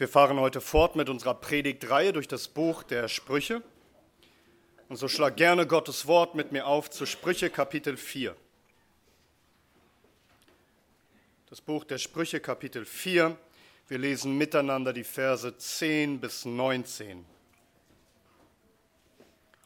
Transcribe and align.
Wir 0.00 0.08
fahren 0.08 0.40
heute 0.40 0.62
fort 0.62 0.96
mit 0.96 1.10
unserer 1.10 1.34
Predigtreihe 1.34 2.14
durch 2.14 2.26
das 2.26 2.48
Buch 2.48 2.82
der 2.82 3.06
Sprüche. 3.06 3.62
Und 4.88 4.96
so 4.96 5.08
schlag 5.08 5.36
gerne 5.36 5.66
Gottes 5.66 6.06
Wort 6.06 6.34
mit 6.34 6.52
mir 6.52 6.66
auf 6.66 6.88
zu 6.88 7.04
Sprüche 7.04 7.50
Kapitel 7.50 7.98
4. 7.98 8.34
Das 11.50 11.60
Buch 11.60 11.84
der 11.84 11.98
Sprüche 11.98 12.40
Kapitel 12.40 12.86
4. 12.86 13.36
Wir 13.88 13.98
lesen 13.98 14.38
miteinander 14.38 14.94
die 14.94 15.04
Verse 15.04 15.54
10 15.58 16.18
bis 16.18 16.46
19. 16.46 17.26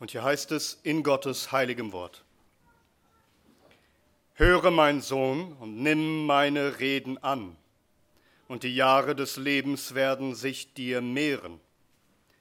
Und 0.01 0.11
hier 0.11 0.25
heißt 0.25 0.51
es 0.51 0.80
in 0.82 1.05
Gottes 1.05 1.53
heiligem 1.53 1.93
Wort. 1.93 2.25
Höre, 4.32 4.73
mein 4.73 5.01
Sohn, 5.01 5.53
und 5.61 5.80
nimm 5.80 6.27
meine 6.27 6.80
Reden 6.80 7.19
an 7.19 7.57
und 8.48 8.62
die 8.62 8.75
Jahre 8.75 9.15
des 9.15 9.37
Lebens 9.37 9.95
werden 9.95 10.34
sich 10.34 10.75
dir 10.75 11.01
mehren. 11.01 11.61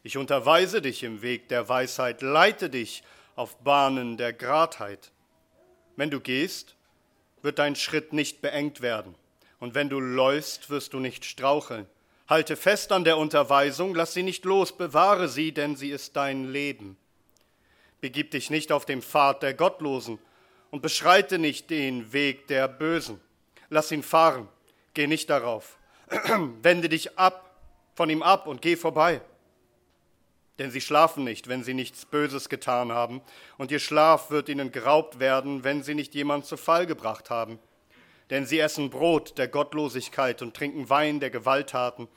Ich 0.03 0.17
unterweise 0.17 0.81
dich 0.81 1.03
im 1.03 1.21
Weg 1.21 1.48
der 1.48 1.70
Weisheit, 1.70 2.21
leite 2.21 2.70
dich 2.70 3.03
auf 3.35 3.57
Bahnen 3.59 4.17
der 4.17 4.34
Gradheit. 4.34 5.11
Wenn 5.95 6.09
du 6.09 6.20
gehst, 6.20 6.75
wird 7.41 7.59
dein 7.59 7.75
Schritt 7.75 8.13
nicht 8.13 8.41
beengt 8.41 8.81
werden, 8.81 9.16
und 9.59 9.75
wenn 9.75 9.89
du 9.89 9.99
läufst, 9.99 10.70
wirst 10.70 10.94
du 10.94 10.99
nicht 10.99 11.23
straucheln. 11.23 11.88
Halte 12.27 12.55
fest 12.58 12.91
an 12.91 13.05
der 13.05 13.17
Unterweisung, 13.17 13.95
lass 13.95 14.13
sie 14.13 14.23
nicht 14.23 14.44
los, 14.44 14.75
bewahre 14.75 15.30
sie, 15.30 15.53
denn 15.53 15.75
sie 15.75 15.89
ist 15.89 16.16
dein 16.16 16.52
Leben. 16.52 16.97
Begib 18.02 18.31
dich 18.31 18.49
nicht 18.49 18.73
auf 18.73 18.85
dem 18.85 19.02
Pfad 19.02 19.41
der 19.44 19.53
Gottlosen 19.53 20.20
und 20.70 20.81
beschreite 20.81 21.39
nicht 21.39 21.70
den 21.70 22.11
Weg 22.11 22.47
der 22.47 22.67
Bösen. 22.67 23.22
Lass 23.70 23.91
ihn 23.91 24.03
fahren, 24.03 24.49
geh 24.94 25.08
nicht 25.08 25.30
darauf 25.30 25.77
wende 26.61 26.89
dich 26.89 27.17
ab 27.17 27.51
von 27.95 28.09
ihm 28.09 28.23
ab 28.23 28.47
und 28.47 28.61
geh 28.61 28.75
vorbei. 28.75 29.21
Denn 30.59 30.69
sie 30.69 30.81
schlafen 30.81 31.23
nicht, 31.23 31.47
wenn 31.47 31.63
sie 31.63 31.73
nichts 31.73 32.05
Böses 32.05 32.47
getan 32.47 32.91
haben, 32.91 33.21
und 33.57 33.71
ihr 33.71 33.79
Schlaf 33.79 34.29
wird 34.29 34.49
ihnen 34.49 34.71
geraubt 34.71 35.19
werden, 35.19 35.63
wenn 35.63 35.81
sie 35.81 35.95
nicht 35.95 36.13
jemand 36.13 36.45
zu 36.45 36.57
Fall 36.57 36.85
gebracht 36.85 37.29
haben. 37.29 37.59
Denn 38.29 38.45
sie 38.45 38.59
essen 38.59 38.89
Brot 38.89 39.37
der 39.37 39.47
Gottlosigkeit 39.47 40.41
und 40.41 40.55
trinken 40.55 40.89
Wein 40.89 41.19
der 41.19 41.31
Gewalttaten. 41.31 42.07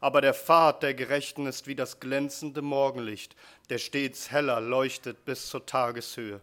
Aber 0.00 0.20
der 0.20 0.34
Pfad 0.34 0.82
der 0.82 0.94
Gerechten 0.94 1.46
ist 1.46 1.66
wie 1.66 1.76
das 1.76 2.00
glänzende 2.00 2.62
Morgenlicht, 2.62 3.36
der 3.70 3.78
stets 3.78 4.30
heller 4.30 4.60
leuchtet 4.60 5.24
bis 5.24 5.48
zur 5.48 5.64
Tageshöhe. 5.64 6.40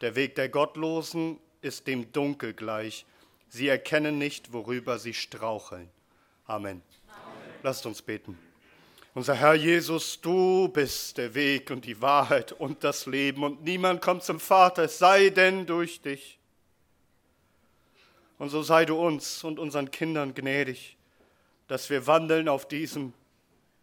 Der 0.00 0.16
Weg 0.16 0.34
der 0.34 0.48
Gottlosen 0.48 1.38
ist 1.60 1.86
dem 1.86 2.10
Dunkel 2.12 2.52
gleich. 2.52 3.06
Sie 3.48 3.68
erkennen 3.68 4.18
nicht, 4.18 4.52
worüber 4.52 4.98
sie 4.98 5.14
straucheln. 5.14 5.88
Amen. 6.46 6.80
Amen. 6.80 6.82
Lasst 7.62 7.86
uns 7.86 8.02
beten. 8.02 8.38
Unser 9.14 9.34
Herr 9.34 9.54
Jesus, 9.54 10.20
du 10.20 10.68
bist 10.68 11.16
der 11.16 11.34
Weg 11.34 11.70
und 11.70 11.86
die 11.86 12.00
Wahrheit 12.02 12.52
und 12.52 12.84
das 12.84 13.06
Leben 13.06 13.44
und 13.44 13.64
niemand 13.64 14.02
kommt 14.02 14.22
zum 14.22 14.38
Vater, 14.38 14.84
es 14.84 14.98
sei 14.98 15.30
denn 15.30 15.64
durch 15.64 16.02
dich. 16.02 16.38
Und 18.38 18.50
so 18.50 18.62
sei 18.62 18.84
du 18.84 19.00
uns 19.00 19.42
und 19.42 19.58
unseren 19.58 19.90
Kindern 19.90 20.34
gnädig, 20.34 20.98
dass 21.66 21.88
wir 21.88 22.06
wandeln 22.06 22.48
auf 22.48 22.68
diesem 22.68 23.14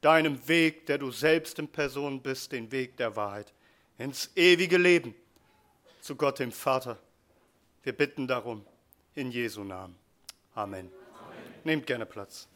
deinem 0.04 0.48
Weg, 0.48 0.86
der 0.86 0.98
du 0.98 1.12
selbst 1.12 1.58
in 1.60 1.68
Person 1.68 2.22
bist, 2.22 2.52
den 2.52 2.72
Weg 2.72 2.98
der 2.98 3.16
Wahrheit, 3.16 3.54
ins 3.98 4.30
ewige 4.36 4.78
Leben 4.78 5.16
zu 6.02 6.16
Gott 6.16 6.40
dem 6.40 6.52
Vater. 6.52 7.00
Wir 7.84 7.94
bitten 7.94 8.28
darum 8.28 8.66
in 9.16 9.32
Jesu 9.32 9.64
Namen. 9.64 9.96
Amen. 10.54 10.92
Amen. 11.18 11.54
Nehmt 11.64 11.88
gerne 11.88 12.06
Platz. 12.06 12.48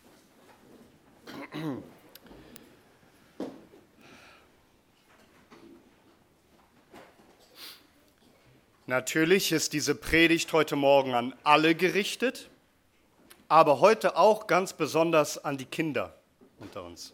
Natürlich 8.85 9.51
ist 9.51 9.73
diese 9.73 9.95
Predigt 9.95 10.53
heute 10.53 10.77
Morgen 10.77 11.13
an 11.13 11.35
alle 11.43 11.75
gerichtet, 11.75 12.49
aber 13.49 13.81
heute 13.81 14.15
auch 14.15 14.47
ganz 14.47 14.71
besonders 14.71 15.43
an 15.43 15.57
die 15.57 15.65
Kinder 15.65 16.15
unter 16.59 16.83
uns. 16.83 17.13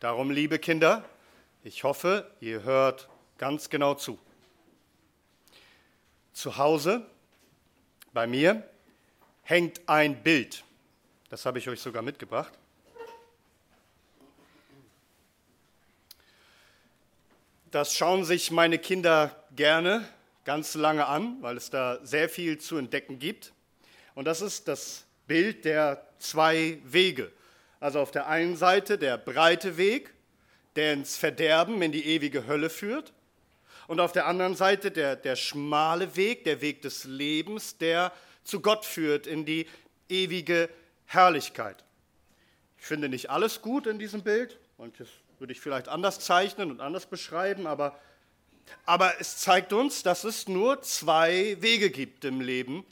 Darum, 0.00 0.30
liebe 0.30 0.58
Kinder, 0.58 1.04
ich 1.62 1.84
hoffe, 1.84 2.30
ihr 2.40 2.62
hört 2.62 3.08
ganz 3.36 3.68
genau 3.68 3.94
zu. 3.94 4.18
Zu 6.32 6.56
Hause 6.56 7.04
bei 8.14 8.26
mir 8.26 8.66
hängt 9.42 9.86
ein 9.88 10.22
Bild. 10.22 10.64
Das 11.28 11.44
habe 11.44 11.58
ich 11.58 11.68
euch 11.68 11.80
sogar 11.80 12.02
mitgebracht. 12.02 12.52
Das 17.70 17.94
schauen 17.94 18.24
sich 18.24 18.50
meine 18.50 18.78
Kinder 18.78 19.44
gerne 19.54 20.08
ganz 20.46 20.74
lange 20.74 21.06
an, 21.06 21.36
weil 21.42 21.58
es 21.58 21.68
da 21.68 21.98
sehr 22.02 22.30
viel 22.30 22.56
zu 22.56 22.78
entdecken 22.78 23.18
gibt. 23.18 23.52
Und 24.14 24.24
das 24.24 24.40
ist 24.40 24.68
das 24.68 25.04
Bild 25.26 25.66
der 25.66 26.06
zwei 26.18 26.78
Wege. 26.84 27.30
Also 27.78 28.00
auf 28.00 28.10
der 28.10 28.26
einen 28.26 28.56
Seite 28.56 28.96
der 28.96 29.18
breite 29.18 29.76
Weg, 29.76 30.14
der 30.76 30.94
ins 30.94 31.18
Verderben, 31.18 31.82
in 31.82 31.92
die 31.92 32.06
ewige 32.06 32.46
Hölle 32.46 32.70
führt. 32.70 33.12
Und 33.86 34.00
auf 34.00 34.12
der 34.12 34.26
anderen 34.26 34.54
Seite 34.54 34.90
der, 34.90 35.14
der 35.16 35.36
schmale 35.36 36.16
Weg, 36.16 36.44
der 36.44 36.62
Weg 36.62 36.80
des 36.80 37.04
Lebens, 37.04 37.76
der 37.76 38.12
zu 38.44 38.60
Gott 38.60 38.86
führt, 38.86 39.26
in 39.26 39.44
die 39.44 39.66
ewige 40.08 40.70
Herrlichkeit. 41.04 41.84
Ich 42.78 42.86
finde 42.86 43.10
nicht 43.10 43.28
alles 43.28 43.60
gut 43.60 43.86
in 43.86 43.98
diesem 43.98 44.22
Bild. 44.22 44.58
Manches 44.78 45.08
würde 45.40 45.52
ich 45.52 45.60
vielleicht 45.60 45.88
anders 45.88 46.20
zeichnen 46.20 46.70
und 46.70 46.80
anders 46.80 47.06
beschreiben, 47.06 47.66
aber, 47.66 47.98
aber 48.84 49.20
es 49.20 49.38
zeigt 49.38 49.72
uns, 49.72 50.02
dass 50.02 50.24
es 50.24 50.48
nur 50.48 50.82
zwei 50.82 51.56
Wege 51.60 51.90
gibt 51.90 52.24
im 52.24 52.40
Leben. 52.40 52.84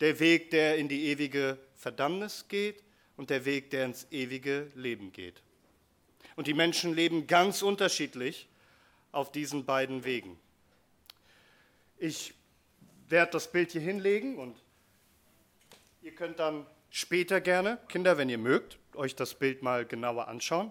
Der 0.00 0.20
Weg, 0.20 0.50
der 0.50 0.76
in 0.76 0.88
die 0.88 1.06
ewige 1.06 1.58
Verdammnis 1.74 2.46
geht 2.48 2.82
und 3.16 3.30
der 3.30 3.44
Weg, 3.44 3.70
der 3.70 3.86
ins 3.86 4.06
ewige 4.10 4.70
Leben 4.74 5.12
geht. 5.12 5.42
Und 6.34 6.46
die 6.46 6.54
Menschen 6.54 6.94
leben 6.94 7.26
ganz 7.26 7.62
unterschiedlich 7.62 8.46
auf 9.12 9.32
diesen 9.32 9.64
beiden 9.64 10.04
Wegen. 10.04 10.38
Ich 11.98 12.34
werde 13.08 13.32
das 13.32 13.50
Bild 13.50 13.72
hier 13.72 13.80
hinlegen 13.80 14.36
und 14.36 14.54
ihr 16.02 16.14
könnt 16.14 16.38
dann 16.38 16.66
später 16.90 17.40
gerne, 17.40 17.78
Kinder, 17.88 18.18
wenn 18.18 18.28
ihr 18.28 18.38
mögt, 18.38 18.78
euch 18.94 19.16
das 19.16 19.34
Bild 19.34 19.62
mal 19.62 19.86
genauer 19.86 20.28
anschauen. 20.28 20.70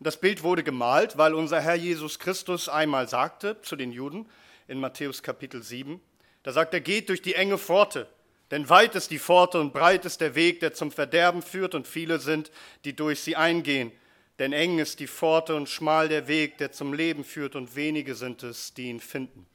Das 0.00 0.18
Bild 0.18 0.42
wurde 0.42 0.62
gemalt, 0.62 1.16
weil 1.16 1.34
unser 1.34 1.60
Herr 1.60 1.76
Jesus 1.76 2.18
Christus 2.18 2.68
einmal 2.68 3.08
sagte 3.08 3.60
zu 3.62 3.76
den 3.76 3.92
Juden 3.92 4.26
in 4.68 4.80
Matthäus 4.80 5.22
Kapitel 5.22 5.62
7, 5.62 6.00
da 6.42 6.52
sagt 6.52 6.74
er, 6.74 6.80
geht 6.80 7.08
durch 7.08 7.22
die 7.22 7.34
enge 7.34 7.58
Pforte, 7.58 8.08
denn 8.50 8.68
weit 8.68 8.94
ist 8.94 9.10
die 9.10 9.18
Pforte 9.18 9.60
und 9.60 9.72
breit 9.72 10.04
ist 10.04 10.20
der 10.20 10.34
Weg, 10.34 10.60
der 10.60 10.74
zum 10.74 10.92
Verderben 10.92 11.42
führt, 11.42 11.74
und 11.74 11.88
viele 11.88 12.18
sind, 12.18 12.50
die 12.84 12.94
durch 12.94 13.20
sie 13.20 13.36
eingehen. 13.36 13.90
Denn 14.38 14.52
eng 14.52 14.78
ist 14.78 15.00
die 15.00 15.06
Pforte 15.06 15.54
und 15.54 15.68
schmal 15.68 16.08
der 16.08 16.28
Weg, 16.28 16.58
der 16.58 16.72
zum 16.72 16.92
Leben 16.92 17.24
führt, 17.24 17.56
und 17.56 17.74
wenige 17.74 18.14
sind 18.14 18.42
es, 18.42 18.74
die 18.74 18.90
ihn 18.90 19.00
finden. 19.00 19.46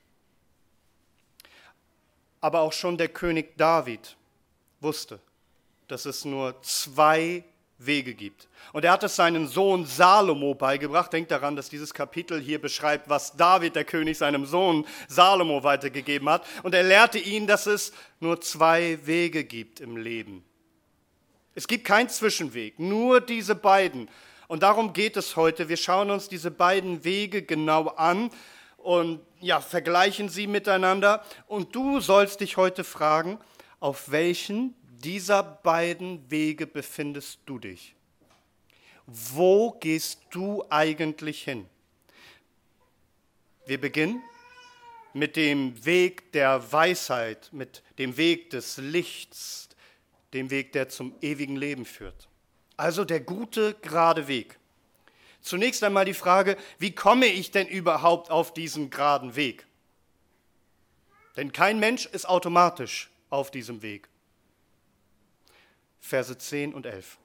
Aber 2.41 2.61
auch 2.61 2.73
schon 2.73 2.97
der 2.97 3.09
König 3.09 3.57
David 3.57 4.17
wusste, 4.79 5.19
dass 5.87 6.05
es 6.05 6.25
nur 6.25 6.61
zwei 6.61 7.43
Wege 7.79 8.13
gibt. 8.13 8.47
Und 8.73 8.85
er 8.85 8.91
hat 8.91 9.03
es 9.03 9.15
seinem 9.15 9.47
Sohn 9.47 9.85
Salomo 9.85 10.53
beigebracht. 10.53 11.11
Denkt 11.11 11.31
daran, 11.31 11.55
dass 11.55 11.69
dieses 11.69 11.93
Kapitel 11.93 12.39
hier 12.39 12.61
beschreibt, 12.61 13.09
was 13.09 13.35
David, 13.35 13.75
der 13.75 13.85
König, 13.85 14.17
seinem 14.17 14.45
Sohn 14.45 14.85
Salomo 15.07 15.63
weitergegeben 15.63 16.29
hat. 16.29 16.45
Und 16.63 16.75
er 16.75 16.83
lehrte 16.83 17.17
ihn, 17.17 17.47
dass 17.47 17.65
es 17.65 17.93
nur 18.19 18.41
zwei 18.41 18.99
Wege 19.05 19.45
gibt 19.45 19.79
im 19.79 19.97
Leben. 19.97 20.43
Es 21.55 21.67
gibt 21.67 21.85
keinen 21.85 22.09
Zwischenweg, 22.09 22.79
nur 22.79 23.21
diese 23.21 23.55
beiden. 23.55 24.09
Und 24.47 24.63
darum 24.63 24.93
geht 24.93 25.17
es 25.17 25.35
heute. 25.35 25.69
Wir 25.69 25.77
schauen 25.77 26.11
uns 26.11 26.27
diese 26.27 26.51
beiden 26.51 27.03
Wege 27.03 27.43
genau 27.43 27.87
an 27.87 28.29
und 28.77 29.21
ja, 29.39 29.61
vergleichen 29.61 30.29
sie 30.29 30.47
miteinander. 30.47 31.23
Und 31.47 31.75
du 31.75 31.99
sollst 31.99 32.41
dich 32.41 32.57
heute 32.57 32.83
fragen, 32.83 33.39
auf 33.79 34.11
welchen 34.11 34.75
dieser 35.03 35.43
beiden 35.43 36.29
Wege 36.29 36.67
befindest 36.67 37.39
du 37.45 37.59
dich? 37.59 37.95
Wo 39.05 39.71
gehst 39.71 40.21
du 40.29 40.63
eigentlich 40.69 41.43
hin? 41.43 41.65
Wir 43.65 43.79
beginnen 43.79 44.21
mit 45.13 45.35
dem 45.35 45.85
Weg 45.85 46.31
der 46.31 46.71
Weisheit, 46.71 47.49
mit 47.51 47.83
dem 47.97 48.17
Weg 48.17 48.51
des 48.51 48.77
Lichts, 48.77 49.69
dem 50.33 50.49
Weg, 50.51 50.73
der 50.73 50.89
zum 50.89 51.15
ewigen 51.21 51.55
Leben 51.55 51.85
führt. 51.85 52.27
Also 52.77 53.03
der 53.03 53.19
gute, 53.19 53.73
gerade 53.81 54.27
Weg. 54.27 54.59
Zunächst 55.41 55.83
einmal 55.83 56.05
die 56.05 56.13
Frage, 56.13 56.57
wie 56.77 56.93
komme 56.93 57.25
ich 57.25 57.51
denn 57.51 57.67
überhaupt 57.67 58.29
auf 58.29 58.53
diesen 58.53 58.89
geraden 58.89 59.35
Weg? 59.35 59.65
Denn 61.35 61.51
kein 61.51 61.79
Mensch 61.79 62.05
ist 62.05 62.27
automatisch 62.27 63.09
auf 63.29 63.49
diesem 63.51 63.81
Weg. 63.81 64.09
Verse 65.99 66.37
10 66.37 66.73
und 66.73 66.85
11. 66.85 67.17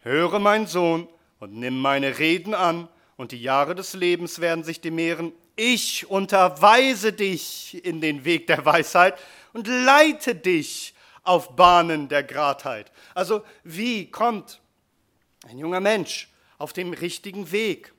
höre 0.00 0.38
mein 0.38 0.66
Sohn 0.66 1.08
und 1.38 1.54
nimm 1.54 1.80
meine 1.80 2.18
Reden 2.18 2.54
an, 2.54 2.88
und 3.16 3.32
die 3.32 3.40
Jahre 3.40 3.74
des 3.74 3.94
Lebens 3.94 4.40
werden 4.40 4.62
sich 4.62 4.80
dir 4.80 4.92
mehren. 4.92 5.32
Ich 5.56 6.08
unterweise 6.08 7.12
dich 7.12 7.82
in 7.84 8.00
den 8.00 8.24
Weg 8.24 8.46
der 8.46 8.64
Weisheit 8.64 9.18
und 9.54 9.66
leite 9.66 10.34
dich 10.34 10.94
auf 11.22 11.56
Bahnen 11.56 12.08
der 12.08 12.22
Gradheit. 12.22 12.92
Also 13.14 13.42
wie 13.64 14.10
kommt 14.10 14.60
ein 15.48 15.58
junger 15.58 15.80
Mensch 15.80 16.28
auf 16.58 16.72
dem 16.72 16.92
richtigen 16.92 17.50
Weg? 17.52 17.92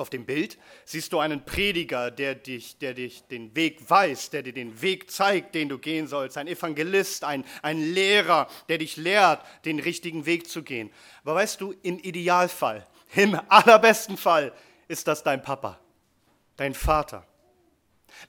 Auf 0.00 0.08
dem 0.08 0.24
Bild 0.24 0.56
siehst 0.86 1.12
du 1.12 1.18
einen 1.18 1.44
Prediger, 1.44 2.10
der 2.10 2.34
dich, 2.34 2.78
der 2.78 2.94
dich 2.94 3.22
den 3.24 3.54
Weg 3.54 3.90
weist, 3.90 4.32
der 4.32 4.42
dir 4.42 4.54
den 4.54 4.80
Weg 4.80 5.10
zeigt, 5.10 5.54
den 5.54 5.68
du 5.68 5.76
gehen 5.76 6.06
sollst, 6.06 6.38
ein 6.38 6.48
Evangelist, 6.48 7.22
ein, 7.22 7.44
ein 7.60 7.82
Lehrer, 7.82 8.48
der 8.70 8.78
dich 8.78 8.96
lehrt, 8.96 9.44
den 9.66 9.78
richtigen 9.78 10.24
Weg 10.24 10.48
zu 10.48 10.62
gehen. 10.62 10.90
Aber 11.22 11.34
weißt 11.34 11.60
du, 11.60 11.74
im 11.82 11.98
Idealfall, 11.98 12.86
im 13.14 13.38
allerbesten 13.48 14.16
Fall 14.16 14.54
ist 14.88 15.06
das 15.06 15.22
dein 15.22 15.42
Papa, 15.42 15.78
dein 16.56 16.72
Vater, 16.72 17.26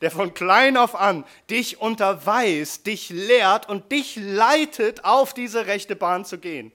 der 0.01 0.11
von 0.11 0.33
klein 0.33 0.75
auf 0.75 0.93
an 0.93 1.23
dich 1.49 1.79
unterweist, 1.79 2.85
dich 2.85 3.11
lehrt 3.11 3.69
und 3.69 3.93
dich 3.93 4.17
leitet, 4.17 5.05
auf 5.05 5.33
diese 5.33 5.67
rechte 5.67 5.95
Bahn 5.95 6.25
zu 6.25 6.37
gehen. 6.37 6.73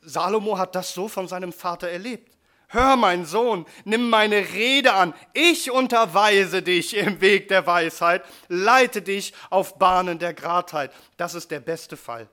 Salomo 0.00 0.56
hat 0.56 0.74
das 0.74 0.94
so 0.94 1.08
von 1.08 1.28
seinem 1.28 1.52
Vater 1.52 1.90
erlebt. 1.90 2.33
Hör, 2.68 2.96
mein 2.96 3.24
Sohn, 3.24 3.66
nimm 3.84 4.10
meine 4.10 4.52
Rede 4.52 4.94
an. 4.94 5.14
Ich 5.32 5.70
unterweise 5.70 6.62
dich 6.62 6.96
im 6.96 7.20
Weg 7.20 7.48
der 7.48 7.66
Weisheit, 7.66 8.24
leite 8.48 9.02
dich 9.02 9.32
auf 9.50 9.78
Bahnen 9.78 10.18
der 10.18 10.34
Gradheit. 10.34 10.92
Das 11.16 11.34
ist 11.34 11.50
der 11.50 11.60
beste 11.60 11.96
Fall. 11.96 12.28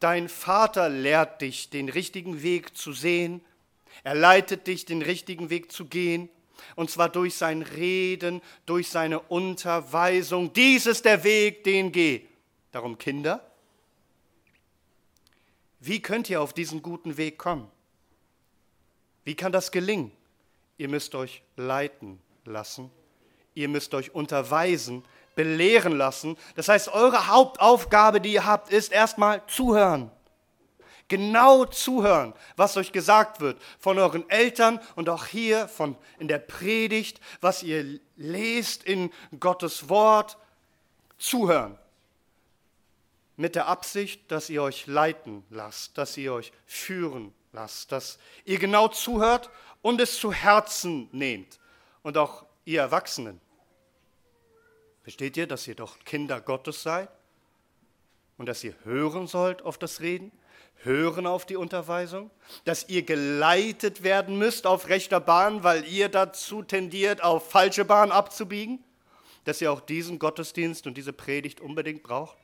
Dein 0.00 0.28
Vater 0.28 0.88
lehrt 0.88 1.40
dich, 1.40 1.70
den 1.70 1.88
richtigen 1.88 2.42
Weg 2.42 2.76
zu 2.76 2.92
sehen. 2.92 3.40
Er 4.02 4.14
leitet 4.14 4.66
dich, 4.66 4.84
den 4.84 5.02
richtigen 5.02 5.50
Weg 5.50 5.72
zu 5.72 5.86
gehen. 5.86 6.28
Und 6.76 6.90
zwar 6.90 7.08
durch 7.08 7.34
sein 7.34 7.62
Reden, 7.62 8.42
durch 8.66 8.88
seine 8.88 9.20
Unterweisung. 9.20 10.52
Dies 10.52 10.86
ist 10.86 11.04
der 11.04 11.24
Weg, 11.24 11.64
den 11.64 11.92
geh. 11.92 12.26
Darum, 12.72 12.98
Kinder, 12.98 13.50
wie 15.80 16.00
könnt 16.00 16.28
ihr 16.30 16.40
auf 16.40 16.52
diesen 16.52 16.82
guten 16.82 17.16
Weg 17.16 17.38
kommen? 17.38 17.70
Wie 19.24 19.34
kann 19.34 19.52
das 19.52 19.70
gelingen? 19.70 20.12
Ihr 20.76 20.88
müsst 20.88 21.14
euch 21.14 21.42
leiten 21.56 22.20
lassen. 22.44 22.90
Ihr 23.54 23.68
müsst 23.68 23.94
euch 23.94 24.14
unterweisen, 24.14 25.04
belehren 25.34 25.96
lassen. 25.96 26.36
Das 26.56 26.68
heißt, 26.68 26.88
eure 26.88 27.28
Hauptaufgabe, 27.28 28.20
die 28.20 28.32
ihr 28.32 28.44
habt, 28.44 28.70
ist 28.70 28.92
erstmal 28.92 29.46
zuhören. 29.46 30.10
Genau 31.08 31.66
zuhören, 31.66 32.32
was 32.56 32.76
euch 32.76 32.90
gesagt 32.90 33.40
wird 33.40 33.60
von 33.78 33.98
euren 33.98 34.28
Eltern 34.30 34.80
und 34.96 35.08
auch 35.08 35.26
hier 35.26 35.68
von 35.68 35.96
in 36.18 36.28
der 36.28 36.38
Predigt, 36.38 37.20
was 37.40 37.62
ihr 37.62 38.00
lest 38.16 38.84
in 38.84 39.10
Gottes 39.38 39.88
Wort. 39.88 40.38
Zuhören. 41.18 41.78
Mit 43.36 43.54
der 43.54 43.68
Absicht, 43.68 44.30
dass 44.30 44.50
ihr 44.50 44.62
euch 44.62 44.86
leiten 44.86 45.44
lasst, 45.50 45.96
dass 45.98 46.16
ihr 46.16 46.32
euch 46.32 46.52
führen 46.66 47.32
lasst, 47.54 47.92
dass 47.92 48.18
ihr 48.44 48.58
genau 48.58 48.88
zuhört 48.88 49.50
und 49.80 50.00
es 50.00 50.18
zu 50.18 50.32
Herzen 50.32 51.08
nehmt. 51.12 51.58
Und 52.02 52.18
auch 52.18 52.44
ihr 52.64 52.80
Erwachsenen. 52.80 53.40
Versteht 55.02 55.36
ihr, 55.36 55.46
dass 55.46 55.66
ihr 55.66 55.74
doch 55.74 55.98
Kinder 56.04 56.40
Gottes 56.40 56.82
seid? 56.82 57.08
Und 58.36 58.46
dass 58.46 58.64
ihr 58.64 58.74
hören 58.84 59.26
sollt 59.26 59.62
auf 59.62 59.78
das 59.78 60.00
Reden? 60.00 60.32
Hören 60.82 61.26
auf 61.26 61.46
die 61.46 61.56
Unterweisung? 61.56 62.30
Dass 62.64 62.88
ihr 62.88 63.02
geleitet 63.02 64.02
werden 64.02 64.38
müsst 64.38 64.66
auf 64.66 64.88
rechter 64.88 65.20
Bahn, 65.20 65.62
weil 65.62 65.86
ihr 65.86 66.08
dazu 66.08 66.62
tendiert, 66.62 67.22
auf 67.22 67.50
falsche 67.50 67.84
Bahn 67.84 68.12
abzubiegen? 68.12 68.82
Dass 69.44 69.60
ihr 69.60 69.72
auch 69.72 69.80
diesen 69.80 70.18
Gottesdienst 70.18 70.86
und 70.86 70.96
diese 70.96 71.12
Predigt 71.12 71.60
unbedingt 71.60 72.02
braucht? 72.02 72.36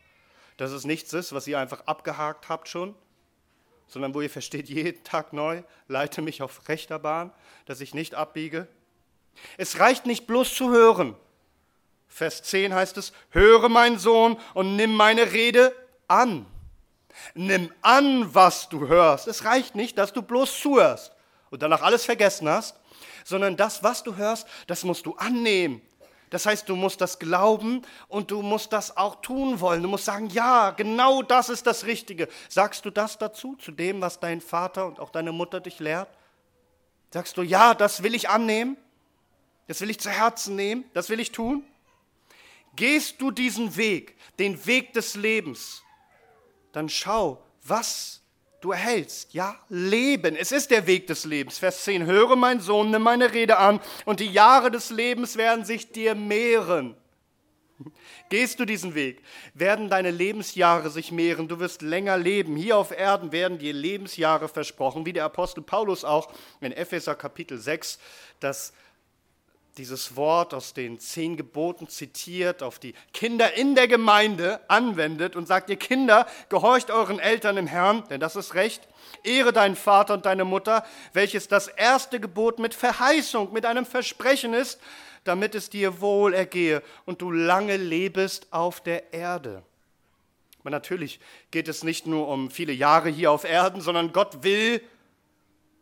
Dass 0.57 0.71
es 0.71 0.85
nichts 0.85 1.13
ist, 1.13 1.33
was 1.33 1.47
ihr 1.47 1.59
einfach 1.59 1.87
abgehakt 1.87 2.49
habt 2.49 2.69
schon? 2.69 2.95
Sondern 3.91 4.15
wo 4.15 4.21
ihr 4.21 4.31
versteht, 4.31 4.69
jeden 4.69 5.03
Tag 5.05 5.33
neu, 5.33 5.63
leite 5.89 6.23
mich 6.23 6.43
auf 6.43 6.69
rechter 6.69 6.99
Bahn, 6.99 7.33
dass 7.67 7.81
ich 7.81 7.93
nicht 7.93 8.15
abbiege. 8.15 8.69
Es 9.59 9.79
reicht 9.81 10.07
nicht 10.07 10.27
bloß 10.27 10.55
zu 10.55 10.71
hören. 10.71 11.17
Vers 12.09 12.43
10 12.43 12.73
heißt 12.75 12.97
es, 12.97 13.13
höre 13.31 13.69
mein 13.69 13.99
Sohn 13.99 14.37
und 14.55 14.77
nimm 14.77 14.95
meine 14.95 15.33
Rede 15.33 15.75
an. 16.09 16.47
Nimm 17.35 17.73
an, 17.83 18.33
was 18.35 18.69
du 18.69 18.89
hörst. 18.89 19.27
Es 19.27 19.45
reicht 19.45 19.75
nicht, 19.75 19.99
dass 19.99 20.13
du 20.13 20.23
bloß 20.23 20.61
zuhörst 20.61 21.13
und 21.51 21.63
danach 21.63 21.83
alles 21.83 22.05
vergessen 22.05 22.49
hast, 22.49 22.77
sondern 23.25 23.57
das, 23.57 23.83
was 23.83 24.03
du 24.03 24.17
hörst, 24.17 24.47
das 24.69 24.85
musst 24.85 25.05
du 25.07 25.15
annehmen. 25.17 25.83
Das 26.31 26.47
heißt, 26.47 26.69
du 26.69 26.77
musst 26.77 27.01
das 27.01 27.19
glauben 27.19 27.83
und 28.07 28.31
du 28.31 28.41
musst 28.41 28.73
das 28.73 28.97
auch 28.97 29.21
tun 29.21 29.61
wollen. 29.61 29.83
Du 29.83 29.89
musst 29.89 30.05
sagen, 30.05 30.29
ja, 30.29 30.71
genau 30.71 31.23
das 31.23 31.49
ist 31.49 31.67
das 31.67 31.87
Richtige. 31.87 32.29
Sagst 32.49 32.85
du 32.85 32.91
das 32.91 33.19
dazu, 33.19 33.57
zu 33.57 33.73
dem, 33.73 34.01
was 34.01 34.21
dein 34.21 34.41
Vater 34.41 34.87
und 34.87 35.01
auch 35.01 35.11
deine 35.11 35.33
Mutter 35.33 35.61
dich 35.61 35.81
lehrt? 35.81 36.09
Sagst 37.13 37.37
du, 37.37 37.43
ja, 37.43 37.75
das 37.75 38.05
will 38.05 38.15
ich 38.15 38.29
annehmen, 38.29 38.77
das 39.67 39.81
will 39.81 39.91
ich 39.91 39.99
zu 39.99 40.11
Herzen 40.11 40.55
nehmen, 40.55 40.85
das 40.95 41.09
will 41.09 41.19
ich 41.19 41.33
tun? 41.33 41.65
Gehst 42.77 43.21
du 43.21 43.33
diesen 43.33 43.77
Weg, 43.77 44.17
den 44.39 44.65
Weg 44.67 44.93
des 44.93 45.17
Lebens, 45.17 45.83
dann 46.71 46.89
schau, 46.89 47.43
was 47.65 48.20
du 48.61 48.73
erhältst, 48.73 49.33
ja, 49.35 49.59
Leben. 49.69 50.37
Es 50.37 50.53
ist 50.53 50.71
der 50.71 50.87
Weg 50.87 51.07
des 51.07 51.25
Lebens. 51.25 51.59
Vers 51.59 51.85
10, 51.85 52.07
höre 52.07 52.37
mein 52.37 52.61
Sohn, 52.61 52.91
nimm 52.91 53.03
meine 53.03 53.33
Rede 53.33 53.59
an 53.59 53.81
und 54.05 54.21
die 54.21 54.31
Jahre 54.31 54.71
des 54.71 54.91
Lebens 54.91 55.37
werden 55.37 55.65
sich 55.65 55.93
dir 55.93 56.15
mehren. 56.15 56.97
Gehst 58.29 58.61
du 58.61 58.65
diesen 58.65 58.95
Weg, 58.95 59.23
werden 59.55 59.89
deine 59.89 60.11
Lebensjahre 60.11 60.91
sich 60.91 61.11
mehren, 61.11 61.49
du 61.49 61.59
wirst 61.59 61.83
länger 61.83 62.17
leben. 62.17 62.55
Hier 62.55 62.77
auf 62.77 62.91
Erden 62.91 63.33
werden 63.33 63.59
dir 63.59 63.73
Lebensjahre 63.73 64.49
versprochen, 64.49 65.07
wie 65.07 65.13
der 65.13 65.25
Apostel 65.25 65.63
Paulus 65.63 66.05
auch 66.05 66.31
in 66.61 66.73
Epheser 66.73 67.15
Kapitel 67.15 67.59
6 67.59 67.99
das 68.39 68.73
dieses 69.77 70.17
Wort 70.17 70.53
aus 70.53 70.75
den 70.75 70.99
zehn 70.99 71.37
Geboten 71.37 71.89
zitiert, 71.89 72.63
auf 72.63 72.79
die 72.79 72.95
Kinder 73.13 73.55
in 73.55 73.75
der 73.75 73.89
Gemeinde 73.89 74.61
anwendet 74.69 75.37
und 75.37 75.47
sagt, 75.47 75.71
ihr 75.71 75.77
Kinder, 75.77 76.27
gehorcht 76.49 76.91
euren 76.91 77.19
Eltern 77.19 77.57
im 77.57 77.67
Herrn, 77.67 78.05
denn 78.11 78.21
das 78.21 78.37
ist 78.37 78.55
recht. 78.55 78.89
Ehre 79.23 79.53
deinen 79.53 79.77
Vater 79.77 80.15
und 80.15 80.27
deine 80.27 80.45
Mutter, 80.45 80.85
welches 81.13 81.49
das 81.49 81.69
erste 81.69 82.21
Gebot 82.21 82.59
mit 82.59 82.75
Verheißung, 82.75 83.53
mit 83.53 83.65
einem 83.67 83.87
Versprechen 83.87 84.55
ist, 84.55 84.81
damit 85.25 85.55
es 85.55 85.71
dir 85.71 86.01
wohl 86.01 86.35
ergehe 86.35 86.83
und 87.05 87.23
du 87.23 87.31
lange 87.31 87.77
lebest 87.77 88.53
auf 88.53 88.81
der 88.81 89.13
Erde. 89.13 89.63
Aber 90.61 90.71
natürlich 90.71 91.21
geht 91.51 91.69
es 91.69 91.85
nicht 91.85 92.07
nur 92.07 92.29
um 92.29 92.51
viele 92.51 92.73
Jahre 92.73 93.09
hier 93.09 93.31
auf 93.31 93.45
Erden, 93.45 93.81
sondern 93.81 94.13
Gott 94.13 94.43
will, 94.43 94.83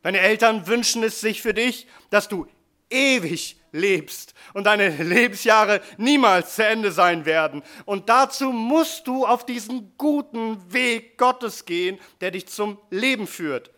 deine 0.02 0.20
Eltern 0.20 0.66
wünschen 0.66 1.02
es 1.02 1.20
sich 1.20 1.42
für 1.42 1.54
dich, 1.54 1.86
dass 2.10 2.28
du 2.28 2.46
ewig 2.90 3.57
lebst 3.72 4.34
und 4.54 4.64
deine 4.64 4.88
Lebensjahre 5.02 5.80
niemals 5.96 6.54
zu 6.54 6.64
Ende 6.64 6.92
sein 6.92 7.24
werden. 7.26 7.62
Und 7.84 8.08
dazu 8.08 8.52
musst 8.52 9.06
du 9.06 9.26
auf 9.26 9.44
diesen 9.44 9.92
guten 9.96 10.72
Weg 10.72 11.18
Gottes 11.18 11.64
gehen, 11.64 11.98
der 12.20 12.30
dich 12.30 12.46
zum 12.46 12.78
Leben 12.90 13.26
führt. 13.26 13.70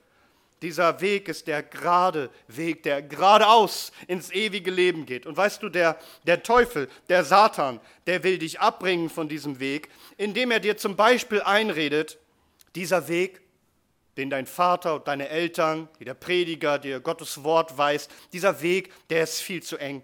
Dieser 0.62 1.00
Weg 1.00 1.28
ist 1.28 1.46
der 1.46 1.62
gerade 1.62 2.28
Weg, 2.46 2.82
der 2.82 3.00
geradeaus 3.00 3.92
ins 4.06 4.30
ewige 4.30 4.70
Leben 4.70 5.06
geht. 5.06 5.24
Und 5.24 5.36
weißt 5.36 5.62
du, 5.62 5.70
der, 5.70 5.98
der 6.26 6.42
Teufel, 6.42 6.88
der 7.08 7.24
Satan, 7.24 7.80
der 8.06 8.22
will 8.24 8.36
dich 8.36 8.60
abbringen 8.60 9.08
von 9.08 9.26
diesem 9.26 9.58
Weg, 9.58 9.88
indem 10.18 10.50
er 10.50 10.60
dir 10.60 10.76
zum 10.76 10.96
Beispiel 10.96 11.40
einredet, 11.40 12.18
dieser 12.74 13.08
Weg 13.08 13.40
den 14.20 14.30
dein 14.30 14.46
Vater 14.46 14.96
und 14.96 15.08
deine 15.08 15.30
Eltern, 15.30 15.88
wie 15.98 16.04
der 16.04 16.14
Prediger, 16.14 16.78
dir 16.78 17.00
Gottes 17.00 17.42
Wort 17.42 17.78
weist, 17.78 18.10
dieser 18.34 18.60
Weg, 18.60 18.92
der 19.08 19.24
ist 19.24 19.40
viel 19.40 19.62
zu 19.62 19.78
eng. 19.78 20.02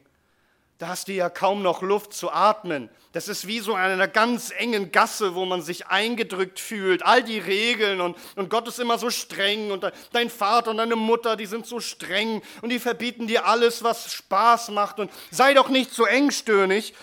Da 0.79 0.89
hast 0.89 1.09
du 1.09 1.13
ja 1.13 1.31
kaum 1.31 1.63
noch 1.63 1.83
Luft 1.83 2.13
zu 2.13 2.31
atmen. 2.31 2.91
Das 3.13 3.29
ist 3.29 3.47
wie 3.47 3.61
so 3.61 3.73
in 3.73 3.79
einer 3.79 4.09
ganz 4.09 4.53
engen 4.57 4.93
Gasse, 4.93 5.35
wo 5.35 5.45
man 5.45 5.63
sich 5.63 5.87
eingedrückt 5.87 6.61
fühlt. 6.61 7.05
All 7.05 7.23
die 7.23 7.39
Regeln 7.39 8.01
und, 8.01 8.17
und 8.37 8.51
Gott 8.51 8.69
ist 8.69 8.79
immer 8.79 8.99
so 8.99 9.11
streng 9.11 9.71
und 9.71 9.91
dein 10.13 10.31
Vater 10.31 10.71
und 10.71 10.79
deine 10.79 10.97
Mutter, 10.97 11.37
die 11.37 11.47
sind 11.47 11.67
so 11.67 11.81
streng 11.81 12.43
und 12.63 12.71
die 12.71 12.79
verbieten 12.79 13.27
dir 13.27 13.47
alles, 13.47 13.83
was 13.83 14.13
Spaß 14.13 14.71
macht 14.71 14.99
und 14.99 15.11
sei 15.31 15.55
doch 15.55 15.69
nicht 15.69 15.93
so 15.93 16.07
engstirnig. 16.07 16.95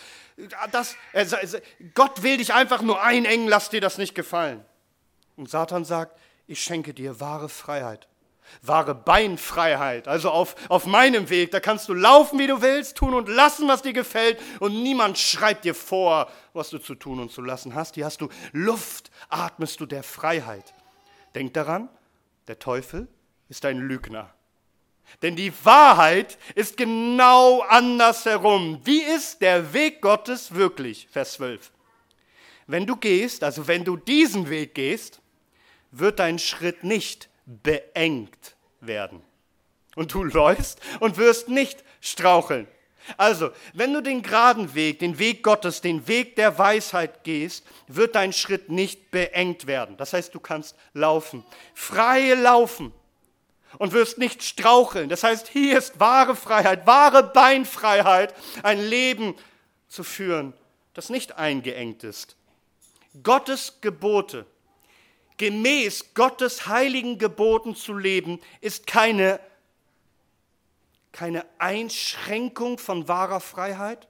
Das, 0.72 0.96
äh, 1.14 1.26
Gott 1.94 2.24
will 2.24 2.38
dich 2.38 2.54
einfach 2.54 2.82
nur 2.82 3.02
einengen, 3.04 3.48
lass 3.48 3.70
dir 3.70 3.82
das 3.82 4.00
nicht 4.00 4.16
gefallen. 4.16 4.64
Und 5.36 5.50
Satan 5.50 5.84
sagt, 5.84 6.20
ich 6.48 6.62
schenke 6.62 6.94
dir 6.94 7.20
wahre 7.20 7.50
Freiheit. 7.50 8.08
Wahre 8.62 8.94
Beinfreiheit, 8.94 10.08
also 10.08 10.30
auf, 10.30 10.56
auf 10.70 10.86
meinem 10.86 11.30
Weg, 11.30 11.52
da 11.52 11.62
kannst 11.62 11.88
du 11.88 11.94
laufen, 11.94 12.38
wie 12.40 12.48
du 12.48 12.62
willst, 12.62 12.98
tun 12.98 13.14
und 13.14 13.30
lassen, 13.30 13.68
was 13.68 13.82
dir 13.82 13.94
gefällt 13.94 14.40
und 14.60 14.84
niemand 14.84 15.18
schreibt 15.18 15.64
dir 15.64 15.74
vor, 15.74 16.30
was 16.52 16.70
du 16.70 16.78
zu 16.78 16.94
tun 16.96 17.20
und 17.20 17.32
zu 17.32 17.42
lassen 17.42 17.74
hast. 17.74 17.96
Hier 17.96 18.06
hast 18.06 18.20
du 18.20 18.28
Luft, 18.52 19.12
atmest 19.30 19.80
du 19.80 19.86
der 19.86 20.04
Freiheit. 20.04 20.74
Denk 21.36 21.54
daran, 21.54 21.90
der 22.48 22.60
Teufel 22.60 23.08
ist 23.50 23.66
ein 23.66 23.80
Lügner. 23.80 24.34
Denn 25.22 25.36
die 25.36 25.54
Wahrheit 25.64 26.38
ist 26.56 26.78
genau 26.78 27.62
andersherum. 27.62 28.82
Wie 28.84 29.02
ist 29.02 29.42
der 29.42 29.74
Weg 29.74 30.02
Gottes 30.02 30.54
wirklich? 30.54 31.08
Vers 31.12 31.34
12. 31.34 31.72
Wenn 32.68 32.86
du 32.86 32.96
gehst, 32.96 33.44
also 33.44 33.68
wenn 33.68 33.84
du 33.84 33.98
diesen 33.98 34.50
Weg 34.50 34.76
gehst, 34.76 35.22
wird 35.94 36.20
dein 36.20 36.40
Schritt 36.40 36.84
nicht 36.84 37.30
beengt 37.46 38.56
werden. 38.82 39.22
Und 39.96 40.14
du 40.14 40.24
läufst 40.24 40.80
und 41.00 41.18
wirst 41.18 41.50
nicht 41.50 41.84
straucheln. 42.02 42.68
Also, 43.18 43.52
wenn 43.74 43.94
du 43.94 44.02
den 44.02 44.22
geraden 44.22 44.74
Weg, 44.76 45.00
den 45.00 45.20
Weg 45.20 45.44
Gottes, 45.44 45.82
den 45.82 46.08
Weg 46.08 46.36
der 46.36 46.58
Weisheit 46.58 47.24
gehst, 47.24 47.66
wird 47.88 48.16
dein 48.16 48.34
Schritt 48.34 48.70
nicht 48.70 49.12
beengt 49.12 49.68
werden. 49.68 49.98
Das 49.98 50.14
heißt, 50.14 50.34
du 50.34 50.40
kannst 50.40 50.76
laufen, 50.94 51.46
frei 51.74 52.34
laufen 52.34 52.94
und 53.78 53.92
wirst 53.92 54.18
nicht 54.18 54.42
straucheln. 54.42 55.10
Das 55.10 55.24
heißt, 55.24 55.50
hier 55.50 55.78
ist 55.78 56.00
wahre 56.00 56.36
Freiheit, 56.36 56.88
wahre 56.88 57.24
Beinfreiheit, 57.24 58.34
ein 58.64 58.80
Leben 58.80 59.36
zu 59.90 60.04
führen, 60.04 60.54
das 60.94 61.10
nicht 61.10 61.38
eingeengt 61.38 62.04
ist. 62.04 62.38
Gottes 63.22 63.80
Gebote, 63.82 64.46
gemäß 65.44 66.14
Gottes 66.14 66.68
heiligen 66.68 67.18
Geboten 67.18 67.76
zu 67.76 67.94
leben, 67.94 68.40
ist 68.62 68.88
keine 68.88 69.42
keine 71.14 71.46
Einschränkung 71.60 72.78
von 72.80 73.08
wahrer 73.08 73.40
Freiheit, 73.40 74.08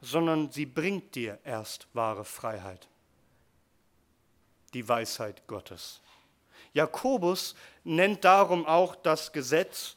sondern 0.00 0.50
sie 0.50 0.66
bringt 0.66 1.14
dir 1.14 1.38
erst 1.44 1.88
wahre 1.94 2.24
Freiheit. 2.24 2.88
Die 4.74 4.86
Weisheit 4.86 5.46
Gottes. 5.46 6.00
Jakobus 6.74 7.54
nennt 7.84 8.24
darum 8.24 8.66
auch 8.66 8.94
das 8.94 9.32
Gesetz, 9.32 9.96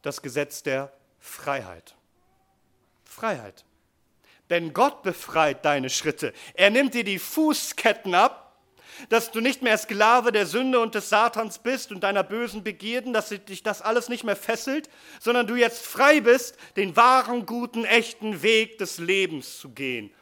das 0.00 0.22
Gesetz 0.22 0.62
der 0.62 0.92
Freiheit. 1.18 1.94
Freiheit. 3.04 3.64
Denn 4.52 4.74
Gott 4.74 5.02
befreit 5.02 5.64
deine 5.64 5.88
Schritte. 5.88 6.34
Er 6.52 6.68
nimmt 6.68 6.92
dir 6.92 7.04
die 7.04 7.18
Fußketten 7.18 8.14
ab 8.14 8.40
dass 9.08 9.30
du 9.30 9.40
nicht 9.40 9.62
mehr 9.62 9.78
Sklave 9.78 10.32
der 10.32 10.46
Sünde 10.46 10.78
und 10.78 10.94
des 10.94 11.08
Satans 11.08 11.58
bist 11.58 11.90
und 11.90 12.02
deiner 12.02 12.22
bösen 12.22 12.62
Begierden, 12.62 13.14
dass 13.14 13.30
dich 13.30 13.62
das 13.62 13.80
alles 13.80 14.10
nicht 14.10 14.22
mehr 14.22 14.36
fesselt, 14.36 14.90
sondern 15.18 15.46
du 15.46 15.56
jetzt 15.56 15.86
frei 15.86 16.20
bist, 16.20 16.56
den 16.76 16.94
wahren, 16.94 17.46
guten, 17.46 17.86
echten 17.86 18.42
Weg 18.42 18.76
des 18.76 18.98
Lebens 18.98 19.58
zu 19.58 19.70
gehen. 19.70 20.12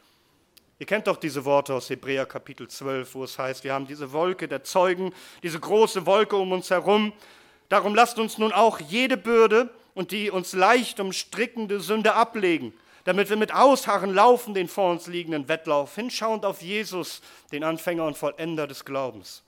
Ihr 0.79 0.85
kennt 0.85 1.07
doch 1.07 1.17
diese 1.17 1.43
Worte 1.43 1.73
aus 1.73 1.89
Hebräer 1.89 2.25
Kapitel 2.25 2.69
12, 2.69 3.13
wo 3.13 3.25
es 3.25 3.37
heißt, 3.37 3.65
wir 3.65 3.73
haben 3.73 3.85
diese 3.85 4.13
Wolke 4.13 4.47
der 4.47 4.63
Zeugen, 4.63 5.13
diese 5.43 5.59
große 5.59 6.05
Wolke 6.05 6.37
um 6.37 6.53
uns 6.53 6.69
herum. 6.69 7.11
Darum 7.67 7.93
lasst 7.93 8.17
uns 8.17 8.37
nun 8.37 8.53
auch 8.53 8.79
jede 8.79 9.17
Bürde 9.17 9.69
und 9.93 10.11
die 10.11 10.31
uns 10.31 10.53
leicht 10.53 11.01
umstrickende 11.01 11.81
Sünde 11.81 12.13
ablegen 12.13 12.73
damit 13.03 13.29
wir 13.29 13.37
mit 13.37 13.53
Ausharren 13.53 14.13
laufen 14.13 14.53
den 14.53 14.67
vor 14.67 14.91
uns 14.91 15.07
liegenden 15.07 15.47
Wettlauf, 15.47 15.95
hinschauend 15.95 16.45
auf 16.45 16.61
Jesus, 16.61 17.21
den 17.51 17.63
Anfänger 17.63 18.05
und 18.05 18.17
Vollender 18.17 18.67
des 18.67 18.85
Glaubens. 18.85 19.43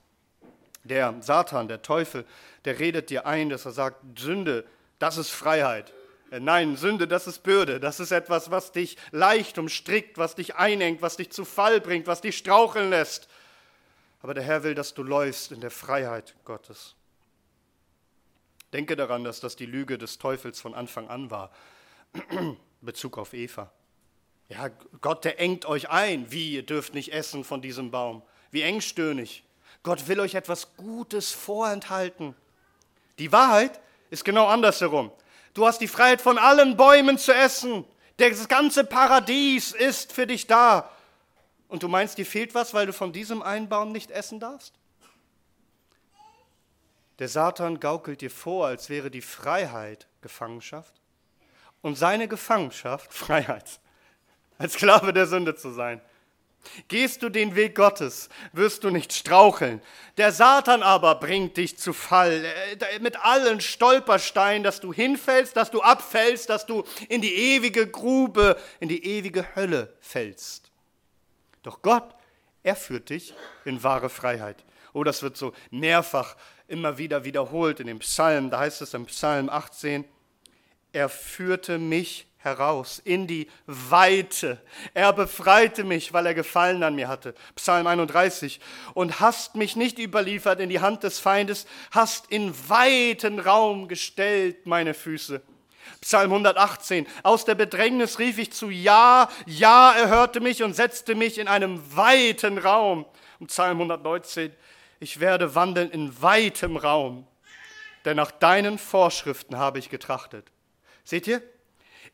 Der 0.84 1.16
Satan, 1.22 1.68
der 1.68 1.82
Teufel, 1.82 2.26
der 2.66 2.80
redet 2.80 3.10
dir 3.10 3.26
ein, 3.26 3.50
dass 3.50 3.66
er 3.66 3.72
sagt, 3.72 4.20
Sünde, 4.20 4.66
das 5.00 5.18
ist 5.18 5.30
Freiheit. 5.30 5.94
Äh, 6.32 6.40
nein, 6.40 6.76
Sünde, 6.76 7.08
das 7.08 7.28
ist 7.28 7.44
Bürde. 7.44 7.80
Das 7.80 8.00
ist 8.00 8.12
etwas, 8.12 8.52
was 8.52 8.72
dich 8.72 8.98
leicht 9.12 9.58
umstrickt, 9.58 10.18
was 10.18 10.36
dich 10.36 10.56
einengt, 10.56 11.02
was 11.02 11.18
dich 11.18 11.32
zu 11.32 11.46
Fall 11.46 11.80
bringt, 11.80 12.08
was 12.08 12.22
dich 12.22 12.38
straucheln 12.38 12.90
lässt. 12.90 13.30
Aber 14.22 14.34
der 14.34 14.44
Herr 14.44 14.64
will, 14.64 14.76
dass 14.76 14.94
du 14.94 15.04
läufst 15.04 15.52
in 15.52 15.62
der 15.62 15.72
Freiheit 15.72 16.36
Gottes. 16.46 16.96
Denke 18.72 18.96
daran, 18.96 19.24
dass 19.24 19.40
das 19.40 19.56
die 19.56 19.68
Lüge 19.68 19.98
des 19.98 20.18
Teufels 20.18 20.60
von 20.60 20.74
Anfang 20.74 21.08
an 21.10 21.30
war. 21.30 21.52
Bezug 22.84 23.18
auf 23.18 23.34
Eva. 23.34 23.72
Ja, 24.50 24.70
Gott, 25.02 25.26
der 25.26 25.40
engt 25.40 25.66
euch 25.66 25.90
ein. 25.90 26.32
Wie, 26.32 26.54
ihr 26.54 26.66
dürft 26.66 26.94
nicht 26.94 27.14
essen 27.14 27.44
von 27.44 27.62
diesem 27.62 27.92
Baum. 27.92 28.22
Wie 28.52 28.62
engstöhnig. 28.62 29.44
Gott 29.82 30.08
will 30.08 30.20
euch 30.20 30.36
etwas 30.36 30.76
Gutes 30.78 31.32
vorenthalten. 31.32 32.36
Die 33.20 33.32
Wahrheit 33.32 33.80
ist 34.10 34.26
genau 34.26 34.48
andersherum. 34.48 35.12
Du 35.54 35.66
hast 35.66 35.80
die 35.80 35.88
Freiheit 35.88 36.22
von 36.22 36.38
allen 36.38 36.78
Bäumen 36.78 37.18
zu 37.18 37.34
essen. 37.34 37.86
Das 38.18 38.48
ganze 38.48 38.84
Paradies 38.84 39.72
ist 39.72 40.14
für 40.14 40.28
dich 40.28 40.48
da. 40.48 40.90
Und 41.68 41.84
du 41.84 41.88
meinst, 41.88 42.18
dir 42.18 42.26
fehlt 42.26 42.54
was, 42.54 42.74
weil 42.74 42.86
du 42.86 42.94
von 42.94 43.12
diesem 43.12 43.42
einen 43.42 43.70
Baum 43.70 43.92
nicht 43.92 44.12
essen 44.12 44.40
darfst? 44.40 44.76
Der 47.20 47.28
Satan 47.28 47.80
gaukelt 47.80 48.22
dir 48.22 48.32
vor, 48.32 48.68
als 48.68 48.90
wäre 48.90 49.10
die 49.10 49.22
Freiheit 49.22 50.08
Gefangenschaft 50.22 50.94
und 51.84 51.96
seine 51.96 52.28
Gefangenschaft 52.28 53.14
Freiheit, 53.14 53.80
als 54.58 54.74
Sklave 54.74 55.14
der 55.14 55.28
Sünde 55.28 55.56
zu 55.56 55.70
sein. 55.70 56.02
Gehst 56.88 57.22
du 57.22 57.30
den 57.30 57.56
Weg 57.56 57.76
Gottes, 57.76 58.30
wirst 58.54 58.86
du 58.86 58.90
nicht 58.90 59.12
straucheln. 59.12 59.82
Der 60.16 60.32
Satan 60.32 60.82
aber 60.82 61.16
bringt 61.16 61.58
dich 61.58 61.78
zu 61.78 61.92
Fall 61.92 62.46
äh, 62.46 63.00
mit 63.00 63.18
allen 63.18 63.60
Stolpersteinen, 63.60 64.64
dass 64.64 64.80
du 64.80 64.94
hinfällst, 64.94 65.58
dass 65.58 65.72
du 65.72 65.82
abfällst, 65.82 66.50
dass 66.50 66.66
du 66.66 66.86
in 67.10 67.22
die 67.22 67.34
ewige 67.34 67.86
Grube, 67.86 68.58
in 68.80 68.88
die 68.88 69.06
ewige 69.06 69.56
Hölle 69.58 69.94
fällst. 70.00 70.72
Doch 71.64 71.82
Gott, 71.82 72.16
er 72.64 72.78
führt 72.78 73.10
dich 73.10 73.34
in 73.66 73.84
wahre 73.84 74.10
Freiheit. 74.10 74.64
Oh, 74.94 75.04
das 75.04 75.22
wird 75.22 75.36
so 75.36 75.54
mehrfach 75.70 76.38
immer 76.68 76.98
wieder 76.98 77.26
wiederholt 77.26 77.82
in 77.82 77.88
dem 77.88 78.00
Psalm. 78.00 78.50
Da 78.50 78.60
heißt 78.60 78.82
es 78.82 78.94
im 78.94 79.06
Psalm 79.08 79.50
18, 79.50 80.06
er 80.94 81.10
führte 81.10 81.78
mich 81.78 82.28
heraus 82.44 83.02
in 83.04 83.26
die 83.26 83.50
Weite. 83.66 84.62
Er 84.94 85.14
befreite 85.14 85.84
mich, 85.84 86.14
weil 86.14 86.26
er 86.26 86.34
Gefallen 86.34 86.84
an 86.84 86.96
mir 86.96 87.08
hatte. 87.08 87.34
Psalm 87.56 87.88
31. 87.88 88.60
Und 88.94 89.20
hast 89.20 89.56
mich 89.56 89.76
nicht 89.76 89.98
überliefert 89.98 90.60
in 90.60 90.70
die 90.70 90.82
Hand 90.82 91.04
des 91.04 91.20
Feindes, 91.20 91.66
hast 91.92 92.32
in 92.32 92.54
weiten 92.70 93.40
Raum 93.40 93.88
gestellt 93.88 94.66
meine 94.66 94.94
Füße. 94.94 95.42
Psalm 96.02 96.32
118. 96.32 97.08
Aus 97.24 97.46
der 97.46 97.56
Bedrängnis 97.56 98.20
rief 98.20 98.38
ich 98.38 98.52
zu 98.52 98.70
Ja, 98.70 99.30
ja, 99.46 99.94
er 99.94 100.10
hörte 100.10 100.40
mich 100.40 100.64
und 100.64 100.76
setzte 100.76 101.16
mich 101.16 101.38
in 101.38 101.48
einem 101.48 101.82
weiten 101.96 102.58
Raum. 102.58 103.06
Und 103.40 103.48
Psalm 103.48 103.78
119. 103.78 104.54
Ich 105.00 105.20
werde 105.20 105.56
wandeln 105.56 105.92
in 105.92 106.22
weitem 106.22 106.78
Raum, 106.78 107.28
denn 108.06 108.16
nach 108.16 108.32
deinen 108.32 108.78
Vorschriften 108.78 109.58
habe 109.58 109.80
ich 109.80 109.90
getrachtet. 109.90 110.53
Seht 111.04 111.28
ihr? 111.28 111.42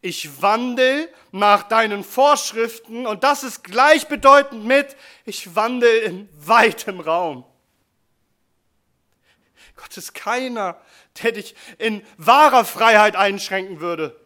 Ich 0.02 0.42
wandel 0.42 1.10
nach 1.32 1.64
deinen 1.64 2.04
Vorschriften 2.04 3.06
und 3.06 3.24
das 3.24 3.44
ist 3.44 3.64
gleichbedeutend 3.64 4.64
mit, 4.64 4.96
ich 5.26 5.56
wandel 5.56 5.94
in 6.04 6.30
weitem 6.34 7.02
Raum. 7.02 7.44
Gott 9.76 9.96
ist 9.98 10.14
keiner, 10.14 10.80
der 11.22 11.34
dich 11.34 11.56
in 11.78 12.06
wahrer 12.18 12.66
Freiheit 12.66 13.16
einschränken 13.16 13.80
würde, 13.80 14.20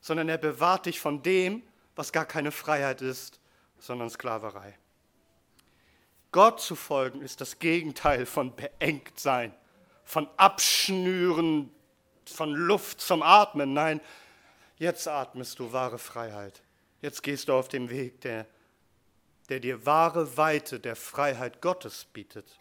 sondern 0.00 0.28
er 0.28 0.38
bewahrt 0.38 0.86
dich 0.86 1.00
von 1.00 1.22
dem, 1.22 1.62
was 1.96 2.12
gar 2.12 2.24
keine 2.24 2.52
Freiheit 2.52 3.02
ist, 3.02 3.40
sondern 3.78 4.10
Sklaverei. 4.10 4.78
Gott 6.30 6.60
zu 6.60 6.76
folgen 6.76 7.22
ist 7.22 7.40
das 7.40 7.58
Gegenteil 7.58 8.26
von 8.26 8.54
beengt 8.54 9.18
sein, 9.18 9.54
von 10.04 10.28
Abschnüren 10.36 11.72
von 12.30 12.52
Luft 12.52 13.00
zum 13.00 13.22
Atmen. 13.22 13.72
Nein, 13.72 14.00
jetzt 14.78 15.08
atmest 15.08 15.58
du 15.58 15.72
wahre 15.72 15.98
Freiheit. 15.98 16.62
Jetzt 17.00 17.22
gehst 17.22 17.48
du 17.48 17.54
auf 17.54 17.68
dem 17.68 17.90
Weg, 17.90 18.20
der, 18.22 18.46
der 19.48 19.60
dir 19.60 19.86
wahre 19.86 20.36
Weite 20.36 20.80
der 20.80 20.96
Freiheit 20.96 21.60
Gottes 21.60 22.04
bietet. 22.04 22.58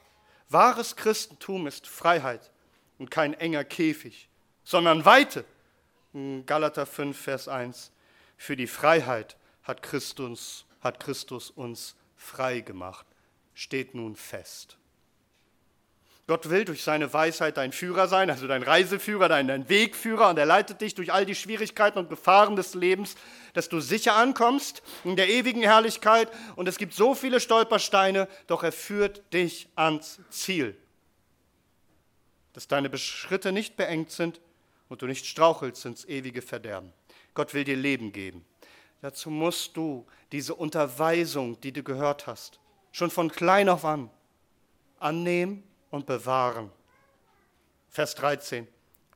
Wahres 0.50 0.96
Christentum 0.96 1.68
ist 1.68 1.88
Freiheit 1.88 2.52
und 3.00 3.10
kein 3.10 3.34
enger 3.34 3.64
Käfig, 3.64 4.30
sondern 4.64 5.06
Weite. 5.06 5.46
Galater 6.46 6.86
5, 6.86 7.20
Vers 7.20 7.48
1. 7.48 7.92
Für 8.38 8.56
die 8.56 8.68
Freiheit 8.68 9.38
hat 9.64 9.82
Christus, 9.82 10.66
hat 10.82 11.00
Christus 11.00 11.50
uns 11.50 11.96
frei 12.16 12.62
gemacht. 12.62 13.06
Steht 13.54 13.96
nun 13.96 14.16
fest. 14.16 14.78
Gott 16.28 16.50
will 16.50 16.66
durch 16.66 16.84
seine 16.84 17.14
Weisheit 17.14 17.58
dein 17.58 17.72
Führer 17.72 18.08
sein, 18.08 18.32
also 18.32 18.48
dein 18.48 18.64
Reiseführer, 18.64 19.30
dein, 19.30 19.48
dein 19.48 19.70
Wegführer 19.70 20.30
und 20.30 20.40
er 20.40 20.48
leitet 20.48 20.82
dich 20.82 20.96
durch 20.96 21.14
all 21.14 21.24
die 21.24 21.36
Schwierigkeiten 21.36 22.00
und 22.00 22.10
Gefahren 22.10 22.56
des 22.56 22.74
Lebens, 22.74 23.16
dass 23.54 23.70
du 23.70 23.80
sicher 23.80 24.16
ankommst 24.16 24.82
in 25.04 25.16
der 25.16 25.30
ewigen 25.30 25.62
Herrlichkeit 25.62 26.32
und 26.56 26.68
es 26.68 26.80
gibt 26.80 26.96
so 26.96 27.14
viele 27.14 27.40
Stolpersteine, 27.40 28.28
doch 28.48 28.64
er 28.64 28.72
führt 28.72 29.22
dich 29.34 29.70
ans 29.76 30.20
Ziel. 30.32 30.76
Dass 32.54 32.68
deine 32.68 32.96
Schritte 32.98 33.52
nicht 33.52 33.78
beengt 33.78 34.10
sind 34.10 34.42
und 34.90 35.04
du 35.04 35.06
nicht 35.06 35.28
strauchelst 35.28 35.86
ins 35.86 36.06
ewige 36.06 36.42
Verderben. 36.42 36.92
Gott 37.36 37.54
will 37.54 37.66
dir 37.66 37.76
Leben 37.76 38.12
geben. 38.12 38.44
Dazu 39.02 39.30
musst 39.30 39.78
du 39.78 40.08
diese 40.32 40.56
Unterweisung, 40.56 41.62
die 41.62 41.72
du 41.72 41.84
gehört 41.84 42.26
hast, 42.26 42.60
schon 42.92 43.12
von 43.12 43.30
klein 43.30 43.70
auf 43.70 43.86
an, 43.86 44.10
annehmen 44.98 45.64
und 45.96 46.06
bewahren. 46.06 46.72
Vers 47.90 48.14
13. 48.16 48.68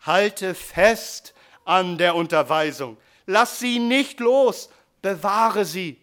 Halte 0.01 0.55
fest 0.55 1.33
an 1.65 1.97
der 1.97 2.15
Unterweisung. 2.15 2.97
Lass 3.25 3.59
sie 3.59 3.77
nicht 3.77 4.19
los, 4.19 4.69
bewahre 5.01 5.65
sie, 5.65 6.01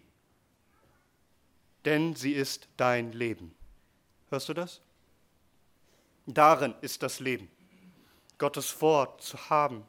denn 1.83 2.15
sie 2.15 2.33
ist 2.33 2.67
dein 2.77 3.11
Leben. 3.11 3.53
Hörst 4.29 4.47
du 4.49 4.53
das? 4.53 4.81
Darin 6.25 6.75
ist 6.81 7.03
das 7.03 7.19
Leben, 7.19 7.49
Gottes 8.37 8.81
Wort 8.81 9.21
zu 9.21 9.49
haben, 9.49 9.85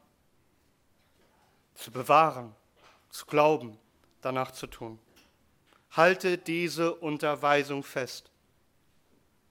zu 1.75 1.91
bewahren, 1.91 2.55
zu 3.09 3.25
glauben, 3.25 3.77
danach 4.21 4.51
zu 4.51 4.67
tun. 4.67 4.99
Halte 5.91 6.37
diese 6.37 6.95
Unterweisung 6.95 7.83
fest, 7.83 8.31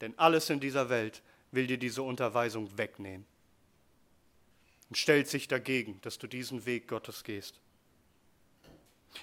denn 0.01 0.19
alles 0.19 0.51
in 0.51 0.61
dieser 0.61 0.89
Welt 0.89 1.23
will 1.51 1.67
dir 1.67 1.79
diese 1.79 2.03
Unterweisung 2.03 2.77
wegnehmen 2.77 3.27
und 4.89 4.97
stellt 4.97 5.29
sich 5.29 5.49
dagegen, 5.49 6.01
dass 6.03 6.19
du 6.19 6.27
diesen 6.27 6.67
Weg 6.67 6.89
Gottes 6.89 7.25
gehst. 7.25 7.61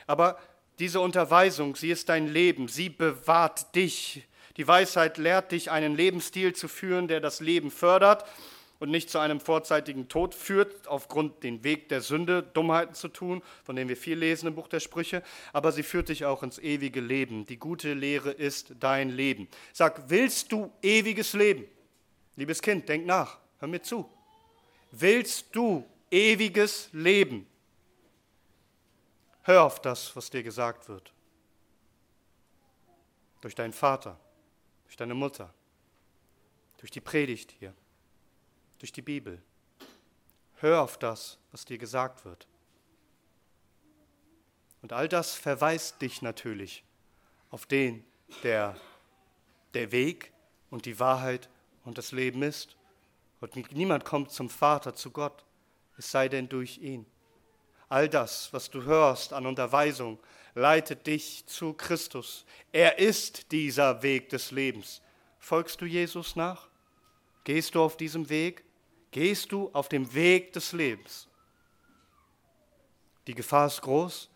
Aber 0.08 0.40
diese 0.80 1.00
Unterweisung, 1.00 1.76
sie 1.76 1.90
ist 1.90 2.10
dein 2.10 2.28
Leben, 2.28 2.68
sie 2.68 2.90
bewahrt 2.90 3.76
dich. 3.76 4.28
Die 4.58 4.68
Weisheit 4.68 5.18
lehrt 5.18 5.52
dich, 5.52 5.72
einen 5.72 5.96
Lebensstil 5.96 6.54
zu 6.54 6.68
führen, 6.68 7.08
der 7.08 7.20
das 7.20 7.40
Leben 7.40 7.72
fördert 7.72 8.26
und 8.80 8.92
nicht 8.92 9.10
zu 9.10 9.20
einem 9.20 9.40
vorzeitigen 9.40 10.08
Tod 10.10 10.36
führt, 10.36 10.88
aufgrund 10.88 11.44
den 11.44 11.64
Weg 11.64 11.90
der 11.90 12.02
Sünde, 12.02 12.44
Dummheiten 12.44 12.94
zu 12.94 13.08
tun, 13.08 13.42
von 13.64 13.76
denen 13.76 13.90
wir 13.90 13.98
viel 13.98 14.18
lesen 14.18 14.48
im 14.48 14.56
Buch 14.56 14.68
der 14.68 14.80
Sprüche, 14.80 15.24
aber 15.54 15.72
sie 15.72 15.84
führt 15.84 16.10
dich 16.10 16.26
auch 16.26 16.44
ins 16.44 16.60
ewige 16.60 17.02
Leben. 17.02 17.46
Die 17.46 17.58
gute 17.58 17.94
Lehre 17.94 18.32
ist 18.32 18.74
dein 18.80 19.10
Leben. 19.10 19.48
Sag, 19.72 20.10
willst 20.10 20.52
du 20.52 20.72
ewiges 20.82 21.34
Leben? 21.34 21.66
Liebes 22.36 22.62
Kind, 22.62 22.88
denk 22.90 23.06
nach, 23.06 23.40
hör 23.60 23.68
mir 23.68 23.82
zu. 23.82 24.10
Willst 24.92 25.56
du 25.56 25.86
ewiges 26.12 26.90
Leben? 26.92 27.48
Hör 29.44 29.64
auf 29.64 29.82
das, 29.82 30.16
was 30.16 30.30
dir 30.30 30.44
gesagt 30.44 30.88
wird. 30.90 31.14
Durch 33.42 33.56
deinen 33.56 33.74
Vater, 33.74 34.20
durch 34.86 34.98
deine 34.98 35.14
Mutter, 35.14 35.54
durch 36.78 36.92
die 36.92 37.02
Predigt 37.02 37.52
hier, 37.60 37.74
durch 38.80 38.92
die 38.92 39.02
Bibel. 39.02 39.42
Hör 40.56 40.82
auf 40.82 40.98
das, 40.98 41.38
was 41.52 41.66
dir 41.66 41.78
gesagt 41.78 42.26
wird. 42.26 42.48
Und 44.82 44.94
all 44.94 45.08
das 45.08 45.34
verweist 45.34 46.02
dich 46.02 46.22
natürlich 46.22 46.84
auf 47.50 47.66
den, 47.66 48.06
der 48.44 48.76
der 49.76 49.92
Weg 49.92 50.32
und 50.70 50.86
die 50.86 51.00
Wahrheit 51.00 51.50
und 51.86 51.98
das 51.98 52.12
Leben 52.12 52.42
ist 52.42 52.76
und 53.54 53.72
niemand 53.74 54.06
kommt 54.06 54.32
zum 54.32 54.50
Vater, 54.50 54.96
zu 54.96 55.12
Gott, 55.12 55.46
es 55.98 56.12
sei 56.12 56.28
denn 56.28 56.50
durch 56.50 56.78
ihn. 56.80 57.06
All 57.90 58.10
das, 58.10 58.52
was 58.52 58.70
du 58.70 58.84
hörst 58.84 59.34
an 59.34 59.46
Unterweisung, 59.46 60.20
leitet 60.56 61.06
dich 61.06 61.46
zu 61.46 61.74
Christus. 61.74 62.46
Er 62.72 62.98
ist 62.98 63.52
dieser 63.52 64.02
Weg 64.02 64.30
des 64.30 64.52
Lebens. 64.52 65.02
Folgst 65.38 65.80
du 65.82 65.86
Jesus 65.86 66.36
nach? 66.36 66.68
Gehst 67.44 67.76
du 67.76 67.84
auf 67.84 67.98
diesem 67.98 68.30
Weg? 68.30 68.64
Gehst 69.12 69.52
du 69.52 69.70
auf 69.74 69.90
dem 69.90 70.14
Weg 70.14 70.54
des 70.54 70.72
Lebens? 70.72 71.28
Die 73.28 73.36
Gefahr 73.36 73.68
ist 73.68 73.82
groß, 73.82 74.30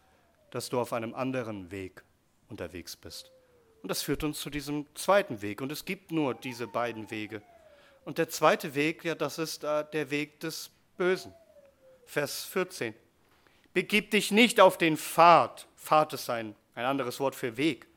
dass 0.51 0.69
du 0.69 0.79
auf 0.79 0.93
einem 0.93 1.13
anderen 1.15 1.71
Weg 1.71 2.03
unterwegs 2.47 2.95
bist. 2.95 3.31
Und 3.81 3.89
das 3.89 4.01
führt 4.01 4.23
uns 4.23 4.39
zu 4.39 4.49
diesem 4.49 4.85
zweiten 4.95 5.41
Weg. 5.41 5.61
Und 5.61 5.71
es 5.71 5.85
gibt 5.85 6.11
nur 6.11 6.33
diese 6.33 6.67
beiden 6.67 7.09
Wege. 7.11 7.41
Und 8.05 8.17
der 8.17 8.29
zweite 8.29 8.75
Weg, 8.75 9.05
ja, 9.05 9.15
das 9.15 9.37
ist 9.37 9.63
äh, 9.63 9.85
der 9.93 10.09
Weg 10.11 10.39
des 10.39 10.71
Bösen. 10.97 11.33
Vers 12.05 12.45
14. 12.45 12.93
Begib 13.73 14.11
dich 14.11 14.31
nicht 14.31 14.59
auf 14.59 14.77
den 14.77 14.97
Pfad. 14.97 15.67
Pfad 15.77 16.13
ist 16.13 16.29
ein, 16.29 16.55
ein 16.75 16.85
anderes 16.85 17.19
Wort 17.19 17.35
für 17.35 17.55
Weg. 17.55 17.87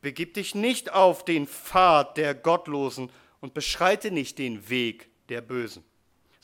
Begib 0.00 0.34
dich 0.34 0.54
nicht 0.54 0.92
auf 0.92 1.24
den 1.24 1.46
Pfad 1.46 2.16
der 2.16 2.34
Gottlosen 2.34 3.10
und 3.40 3.54
beschreite 3.54 4.10
nicht 4.10 4.38
den 4.38 4.68
Weg 4.68 5.08
der 5.28 5.40
Bösen. 5.40 5.84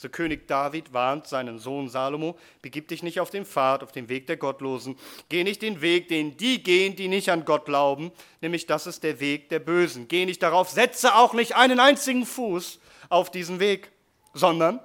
So 0.04 0.10
König 0.10 0.46
David 0.46 0.92
warnt 0.92 1.26
seinen 1.26 1.58
Sohn 1.58 1.88
Salomo, 1.88 2.38
begib 2.60 2.88
dich 2.88 3.02
nicht 3.02 3.20
auf 3.20 3.30
den 3.30 3.46
Pfad, 3.46 3.82
auf 3.82 3.90
den 3.90 4.10
Weg 4.10 4.26
der 4.26 4.36
Gottlosen, 4.36 4.98
geh 5.30 5.44
nicht 5.44 5.62
den 5.62 5.80
Weg, 5.80 6.08
den 6.08 6.36
die 6.36 6.62
gehen, 6.62 6.94
die 6.94 7.08
nicht 7.08 7.30
an 7.30 7.46
Gott 7.46 7.64
glauben, 7.64 8.12
nämlich 8.42 8.66
das 8.66 8.86
ist 8.86 9.02
der 9.02 9.18
Weg 9.18 9.48
der 9.48 9.60
Bösen. 9.60 10.06
Geh 10.06 10.26
nicht 10.26 10.42
darauf, 10.42 10.68
setze 10.68 11.14
auch 11.14 11.32
nicht 11.32 11.56
einen 11.56 11.80
einzigen 11.80 12.26
Fuß 12.26 12.80
auf 13.08 13.30
diesen 13.30 13.60
Weg, 13.60 13.92
sondern, 14.34 14.78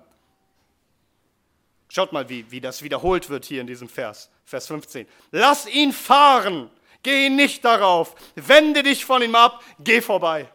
schaut 1.89 2.13
mal, 2.13 2.29
wie, 2.29 2.49
wie 2.49 2.62
das 2.62 2.82
wiederholt 2.82 3.29
wird 3.29 3.43
hier 3.43 3.60
in 3.60 3.67
diesem 3.67 3.89
Vers, 3.89 4.29
Vers 4.45 4.67
15, 4.67 5.05
lass 5.32 5.67
ihn 5.67 5.91
fahren, 5.91 6.69
geh 7.03 7.29
nicht 7.29 7.65
darauf, 7.65 8.15
wende 8.36 8.84
dich 8.84 9.03
von 9.03 9.21
ihm 9.21 9.36
ab, 9.36 9.62
geh 9.79 9.99
vorbei. 9.99 10.49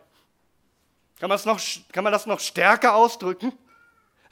Kann 1.20 1.28
man 1.28 1.36
das 1.36 1.44
noch, 1.44 1.60
kann 1.92 2.02
man 2.02 2.14
das 2.14 2.24
noch 2.24 2.40
stärker 2.40 2.94
ausdrücken? 2.94 3.52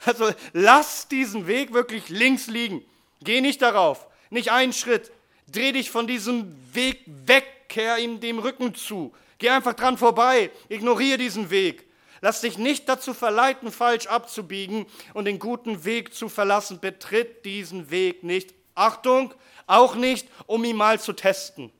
Also 0.05 0.31
lass 0.53 1.07
diesen 1.07 1.47
Weg 1.47 1.73
wirklich 1.73 2.09
links 2.09 2.47
liegen. 2.47 2.83
Geh 3.21 3.41
nicht 3.41 3.61
darauf, 3.61 4.07
nicht 4.29 4.51
einen 4.51 4.73
Schritt. 4.73 5.11
Dreh 5.47 5.71
dich 5.71 5.91
von 5.91 6.07
diesem 6.07 6.55
Weg 6.73 7.01
weg, 7.05 7.45
kehr 7.69 7.97
ihm 7.97 8.19
dem 8.19 8.39
Rücken 8.39 8.75
zu. 8.75 9.13
Geh 9.37 9.49
einfach 9.49 9.73
dran 9.73 9.97
vorbei, 9.97 10.51
ignoriere 10.69 11.17
diesen 11.17 11.49
Weg. 11.49 11.85
Lass 12.21 12.41
dich 12.41 12.57
nicht 12.57 12.87
dazu 12.87 13.13
verleiten, 13.13 13.71
falsch 13.71 14.07
abzubiegen 14.07 14.85
und 15.13 15.25
den 15.25 15.39
guten 15.39 15.83
Weg 15.83 16.13
zu 16.13 16.29
verlassen. 16.29 16.79
Betritt 16.79 17.43
diesen 17.43 17.91
Weg 17.91 18.23
nicht. 18.23 18.53
Achtung, 18.75 19.33
auch 19.67 19.95
nicht, 19.95 20.27
um 20.47 20.63
ihn 20.63 20.77
mal 20.77 20.99
zu 20.99 21.13
testen. 21.13 21.71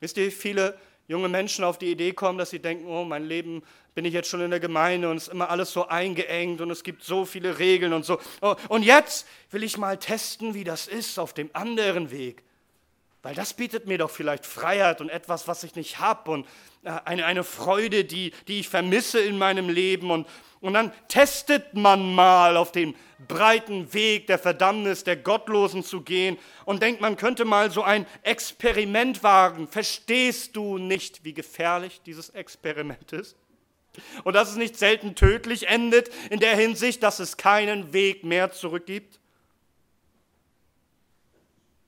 Wisst 0.00 0.16
ihr, 0.16 0.32
viele 0.32 0.78
junge 1.08 1.28
Menschen 1.28 1.64
auf 1.64 1.76
die 1.76 1.90
Idee 1.90 2.12
kommen, 2.12 2.38
dass 2.38 2.50
sie 2.50 2.58
denken, 2.58 2.86
oh, 2.86 3.04
mein 3.04 3.24
Leben 3.24 3.62
bin 3.94 4.04
ich 4.04 4.14
jetzt 4.14 4.28
schon 4.28 4.40
in 4.40 4.50
der 4.50 4.60
Gemeinde 4.60 5.10
und 5.10 5.16
es 5.16 5.24
ist 5.24 5.32
immer 5.32 5.50
alles 5.50 5.72
so 5.72 5.86
eingeengt 5.86 6.60
und 6.60 6.70
es 6.70 6.82
gibt 6.82 7.02
so 7.02 7.24
viele 7.24 7.58
Regeln 7.58 7.92
und 7.92 8.04
so. 8.04 8.18
Oh, 8.40 8.54
und 8.68 8.82
jetzt 8.82 9.26
will 9.50 9.62
ich 9.62 9.78
mal 9.78 9.98
testen, 9.98 10.54
wie 10.54 10.64
das 10.64 10.86
ist 10.86 11.18
auf 11.18 11.34
dem 11.34 11.50
anderen 11.52 12.10
Weg. 12.10 12.42
Weil 13.22 13.34
das 13.34 13.52
bietet 13.52 13.86
mir 13.86 13.98
doch 13.98 14.10
vielleicht 14.10 14.46
Freiheit 14.46 15.00
und 15.00 15.10
etwas, 15.10 15.46
was 15.46 15.62
ich 15.62 15.74
nicht 15.74 15.98
habe 15.98 16.30
und 16.30 16.46
äh, 16.84 16.92
eine, 17.04 17.26
eine 17.26 17.44
Freude, 17.44 18.04
die, 18.04 18.32
die 18.48 18.60
ich 18.60 18.68
vermisse 18.68 19.20
in 19.20 19.36
meinem 19.36 19.68
Leben. 19.68 20.10
Und, 20.10 20.26
und 20.60 20.72
dann 20.72 20.92
testet 21.08 21.74
man 21.74 22.14
mal 22.14 22.56
auf 22.56 22.72
dem 22.72 22.94
breiten 23.28 23.92
Weg 23.92 24.26
der 24.26 24.38
Verdammnis 24.38 25.04
der 25.04 25.16
Gottlosen 25.16 25.84
zu 25.84 26.00
gehen 26.00 26.38
und 26.64 26.82
denkt, 26.82 27.02
man 27.02 27.18
könnte 27.18 27.44
mal 27.44 27.70
so 27.70 27.82
ein 27.82 28.06
Experiment 28.22 29.22
wagen. 29.22 29.68
Verstehst 29.68 30.56
du 30.56 30.78
nicht, 30.78 31.22
wie 31.22 31.34
gefährlich 31.34 32.00
dieses 32.06 32.30
Experiment 32.30 33.12
ist? 33.12 33.36
Und 34.24 34.34
dass 34.34 34.50
es 34.50 34.56
nicht 34.56 34.76
selten 34.76 35.14
tödlich 35.14 35.68
endet 35.68 36.10
in 36.30 36.40
der 36.40 36.56
Hinsicht, 36.56 37.02
dass 37.02 37.18
es 37.18 37.36
keinen 37.36 37.92
Weg 37.92 38.24
mehr 38.24 38.52
zurück 38.52 38.86
gibt? 38.86 39.18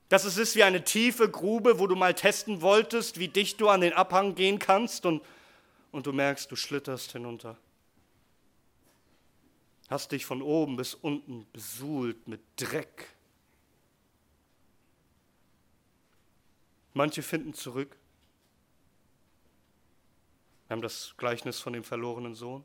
Dass 0.08 0.24
es 0.24 0.36
ist 0.36 0.56
wie 0.56 0.64
eine 0.64 0.84
tiefe 0.84 1.30
Grube, 1.30 1.78
wo 1.78 1.86
du 1.86 1.94
mal 1.94 2.14
testen 2.14 2.60
wolltest, 2.60 3.18
wie 3.18 3.28
dicht 3.28 3.60
du 3.60 3.68
an 3.68 3.80
den 3.80 3.92
Abhang 3.92 4.34
gehen 4.34 4.58
kannst 4.58 5.06
und, 5.06 5.22
und 5.90 6.06
du 6.06 6.12
merkst, 6.12 6.50
du 6.50 6.56
schlitterst 6.56 7.12
hinunter. 7.12 7.56
Hast 9.88 10.12
dich 10.12 10.26
von 10.26 10.42
oben 10.42 10.76
bis 10.76 10.94
unten 10.94 11.46
besuhlt 11.52 12.26
mit 12.28 12.40
Dreck. 12.56 13.08
Manche 16.94 17.22
finden 17.22 17.54
zurück, 17.54 17.96
wir 20.72 20.76
haben 20.76 20.82
das 20.82 21.12
Gleichnis 21.18 21.60
von 21.60 21.74
dem 21.74 21.84
verlorenen 21.84 22.34
Sohn. 22.34 22.64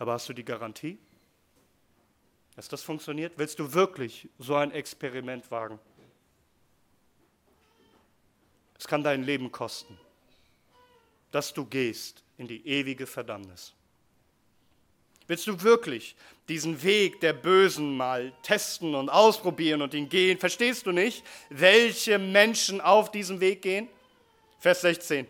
Aber 0.00 0.14
hast 0.14 0.28
du 0.28 0.32
die 0.32 0.44
Garantie, 0.44 0.98
dass 2.56 2.66
das 2.66 2.82
funktioniert? 2.82 3.34
Willst 3.36 3.60
du 3.60 3.72
wirklich 3.72 4.28
so 4.36 4.56
ein 4.56 4.72
Experiment 4.72 5.48
wagen? 5.52 5.78
Es 8.76 8.88
kann 8.88 9.04
dein 9.04 9.22
Leben 9.22 9.52
kosten, 9.52 9.96
dass 11.30 11.54
du 11.54 11.64
gehst 11.64 12.24
in 12.36 12.48
die 12.48 12.66
ewige 12.66 13.06
Verdammnis. 13.06 13.74
Willst 15.28 15.46
du 15.46 15.62
wirklich 15.62 16.16
diesen 16.48 16.82
Weg 16.82 17.20
der 17.20 17.32
Bösen 17.32 17.96
mal 17.96 18.32
testen 18.42 18.96
und 18.96 19.08
ausprobieren 19.08 19.82
und 19.82 19.94
ihn 19.94 20.08
gehen? 20.08 20.36
Verstehst 20.36 20.84
du 20.84 20.90
nicht, 20.90 21.22
welche 21.48 22.18
Menschen 22.18 22.80
auf 22.80 23.12
diesem 23.12 23.38
Weg 23.38 23.62
gehen? 23.62 23.88
Vers 24.58 24.80
16. 24.82 25.26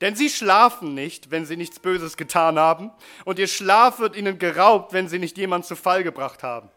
Denn 0.00 0.16
sie 0.16 0.28
schlafen 0.28 0.94
nicht, 0.94 1.30
wenn 1.30 1.46
sie 1.46 1.56
nichts 1.56 1.78
Böses 1.78 2.16
getan 2.16 2.58
haben, 2.58 2.90
und 3.24 3.38
ihr 3.38 3.46
Schlaf 3.46 4.00
wird 4.00 4.16
ihnen 4.16 4.38
geraubt, 4.38 4.92
wenn 4.92 5.08
sie 5.08 5.18
nicht 5.18 5.38
jemand 5.38 5.64
zu 5.64 5.76
Fall 5.76 6.02
gebracht 6.02 6.42
haben. 6.42 6.68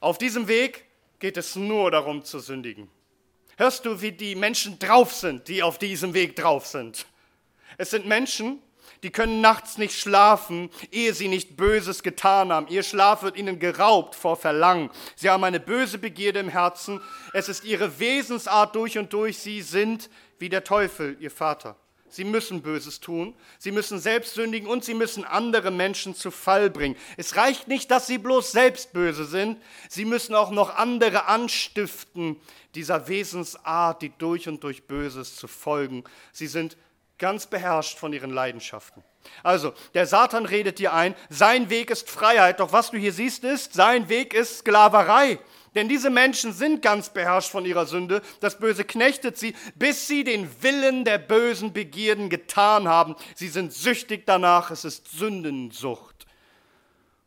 Auf 0.00 0.18
diesem 0.18 0.48
Weg 0.48 0.86
geht 1.20 1.36
es 1.36 1.54
nur 1.54 1.90
darum 1.90 2.24
zu 2.24 2.40
sündigen. 2.40 2.90
Hörst 3.56 3.84
du, 3.84 4.00
wie 4.00 4.12
die 4.12 4.34
Menschen 4.34 4.78
drauf 4.78 5.12
sind, 5.12 5.46
die 5.46 5.62
auf 5.62 5.78
diesem 5.78 6.14
Weg 6.14 6.34
drauf 6.34 6.66
sind? 6.66 7.06
Es 7.78 7.90
sind 7.90 8.06
Menschen, 8.06 8.60
die 9.02 9.10
können 9.10 9.40
nachts 9.40 9.78
nicht 9.78 9.98
schlafen, 9.98 10.70
ehe 10.90 11.12
sie 11.12 11.28
nicht 11.28 11.56
Böses 11.56 12.02
getan 12.02 12.52
haben. 12.52 12.68
Ihr 12.68 12.82
Schlaf 12.82 13.22
wird 13.22 13.36
ihnen 13.36 13.58
geraubt 13.58 14.14
vor 14.14 14.36
Verlangen. 14.36 14.90
Sie 15.16 15.28
haben 15.28 15.44
eine 15.44 15.60
böse 15.60 15.98
Begierde 15.98 16.40
im 16.40 16.48
Herzen. 16.48 17.00
Es 17.32 17.48
ist 17.48 17.64
ihre 17.64 17.98
Wesensart 17.98 18.76
durch 18.76 18.98
und 18.98 19.12
durch. 19.12 19.38
Sie 19.38 19.60
sind 19.62 20.08
wie 20.38 20.48
der 20.48 20.64
Teufel, 20.64 21.16
ihr 21.20 21.30
Vater. 21.30 21.76
Sie 22.12 22.24
müssen 22.24 22.60
Böses 22.60 23.00
tun, 23.00 23.34
sie 23.58 23.70
müssen 23.70 23.98
selbst 23.98 24.34
sündigen 24.34 24.68
und 24.68 24.84
sie 24.84 24.92
müssen 24.92 25.24
andere 25.24 25.70
Menschen 25.70 26.14
zu 26.14 26.30
Fall 26.30 26.68
bringen. 26.68 26.94
Es 27.16 27.36
reicht 27.36 27.68
nicht, 27.68 27.90
dass 27.90 28.06
sie 28.06 28.18
bloß 28.18 28.52
selbst 28.52 28.92
böse 28.92 29.24
sind, 29.24 29.56
sie 29.88 30.04
müssen 30.04 30.34
auch 30.34 30.50
noch 30.50 30.76
andere 30.76 31.24
anstiften, 31.24 32.36
dieser 32.74 33.08
Wesensart, 33.08 34.02
die 34.02 34.12
durch 34.18 34.46
und 34.46 34.62
durch 34.62 34.82
Böses 34.82 35.36
zu 35.36 35.48
folgen. 35.48 36.04
Sie 36.32 36.48
sind 36.48 36.76
ganz 37.22 37.46
beherrscht 37.46 37.98
von 37.98 38.12
ihren 38.12 38.32
Leidenschaften. 38.32 39.04
Also, 39.44 39.72
der 39.94 40.06
Satan 40.06 40.44
redet 40.44 40.80
dir 40.80 40.92
ein, 40.92 41.14
sein 41.30 41.70
Weg 41.70 41.90
ist 41.90 42.10
Freiheit, 42.10 42.58
doch 42.58 42.72
was 42.72 42.90
du 42.90 42.98
hier 42.98 43.12
siehst 43.12 43.44
ist, 43.44 43.74
sein 43.74 44.08
Weg 44.08 44.34
ist 44.34 44.58
Sklaverei. 44.58 45.38
Denn 45.76 45.88
diese 45.88 46.10
Menschen 46.10 46.52
sind 46.52 46.82
ganz 46.82 47.10
beherrscht 47.10 47.50
von 47.50 47.64
ihrer 47.64 47.86
Sünde. 47.86 48.22
Das 48.40 48.58
Böse 48.58 48.84
knechtet 48.84 49.38
sie, 49.38 49.54
bis 49.76 50.08
sie 50.08 50.24
den 50.24 50.50
Willen 50.62 51.04
der 51.04 51.18
bösen 51.18 51.72
Begierden 51.72 52.28
getan 52.28 52.88
haben. 52.88 53.14
Sie 53.36 53.48
sind 53.48 53.72
süchtig 53.72 54.26
danach. 54.26 54.72
Es 54.72 54.84
ist 54.84 55.08
Sündensucht. 55.08 56.26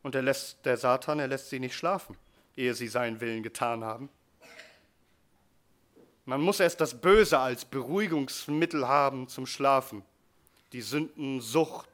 Und 0.02 0.14
er 0.14 0.22
lässt, 0.22 0.64
der 0.66 0.76
Satan, 0.76 1.20
er 1.20 1.26
lässt 1.26 1.48
sie 1.48 1.58
nicht 1.58 1.74
schlafen, 1.74 2.16
ehe 2.54 2.74
sie 2.74 2.88
seinen 2.88 3.20
Willen 3.22 3.42
getan 3.42 3.82
haben. 3.82 4.10
Man 6.28 6.40
muss 6.40 6.58
erst 6.58 6.80
das 6.80 7.00
Böse 7.00 7.38
als 7.38 7.64
Beruhigungsmittel 7.64 8.88
haben 8.88 9.28
zum 9.28 9.46
Schlafen. 9.46 10.02
Die 10.72 10.82
Sündensucht 10.82 11.88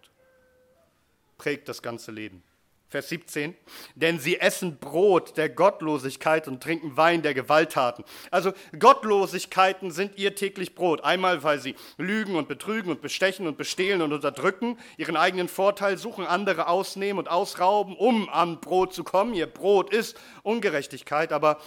prägt 1.37 1.69
das 1.69 1.83
ganze 1.83 2.13
Leben. 2.13 2.43
Vers 2.89 3.11
17, 3.11 3.55
denn 3.95 4.19
sie 4.19 4.39
essen 4.39 4.79
Brot 4.79 5.37
der 5.37 5.49
Gottlosigkeit 5.49 6.47
und 6.49 6.63
trinken 6.63 6.97
Wein 6.97 7.23
der 7.23 7.35
Gewalttaten. 7.35 8.05
Also 8.31 8.53
Gottlosigkeiten 8.79 9.91
sind 9.91 10.19
ihr 10.19 10.35
täglich 10.35 10.75
Brot. 10.75 11.03
Einmal, 11.03 11.43
weil 11.43 11.59
sie 11.59 11.75
lügen 11.97 12.37
und 12.37 12.49
betrügen 12.49 12.91
und 12.91 13.01
bestechen 13.01 13.47
und 13.47 13.57
bestehlen 13.57 14.03
und 14.03 14.13
unterdrücken, 14.13 14.79
ihren 14.97 15.17
eigenen 15.17 15.49
Vorteil 15.49 15.97
suchen, 15.97 16.27
andere 16.27 16.69
ausnehmen 16.69 17.19
und 17.19 17.31
ausrauben, 17.31 17.97
um 17.97 18.29
an 18.29 18.61
Brot 18.61 18.95
zu 18.95 19.05
kommen. 19.05 19.33
Ihr 19.35 19.47
Brot 19.47 19.93
ist 19.93 20.19
Ungerechtigkeit, 20.43 21.33
aber, 21.33 21.61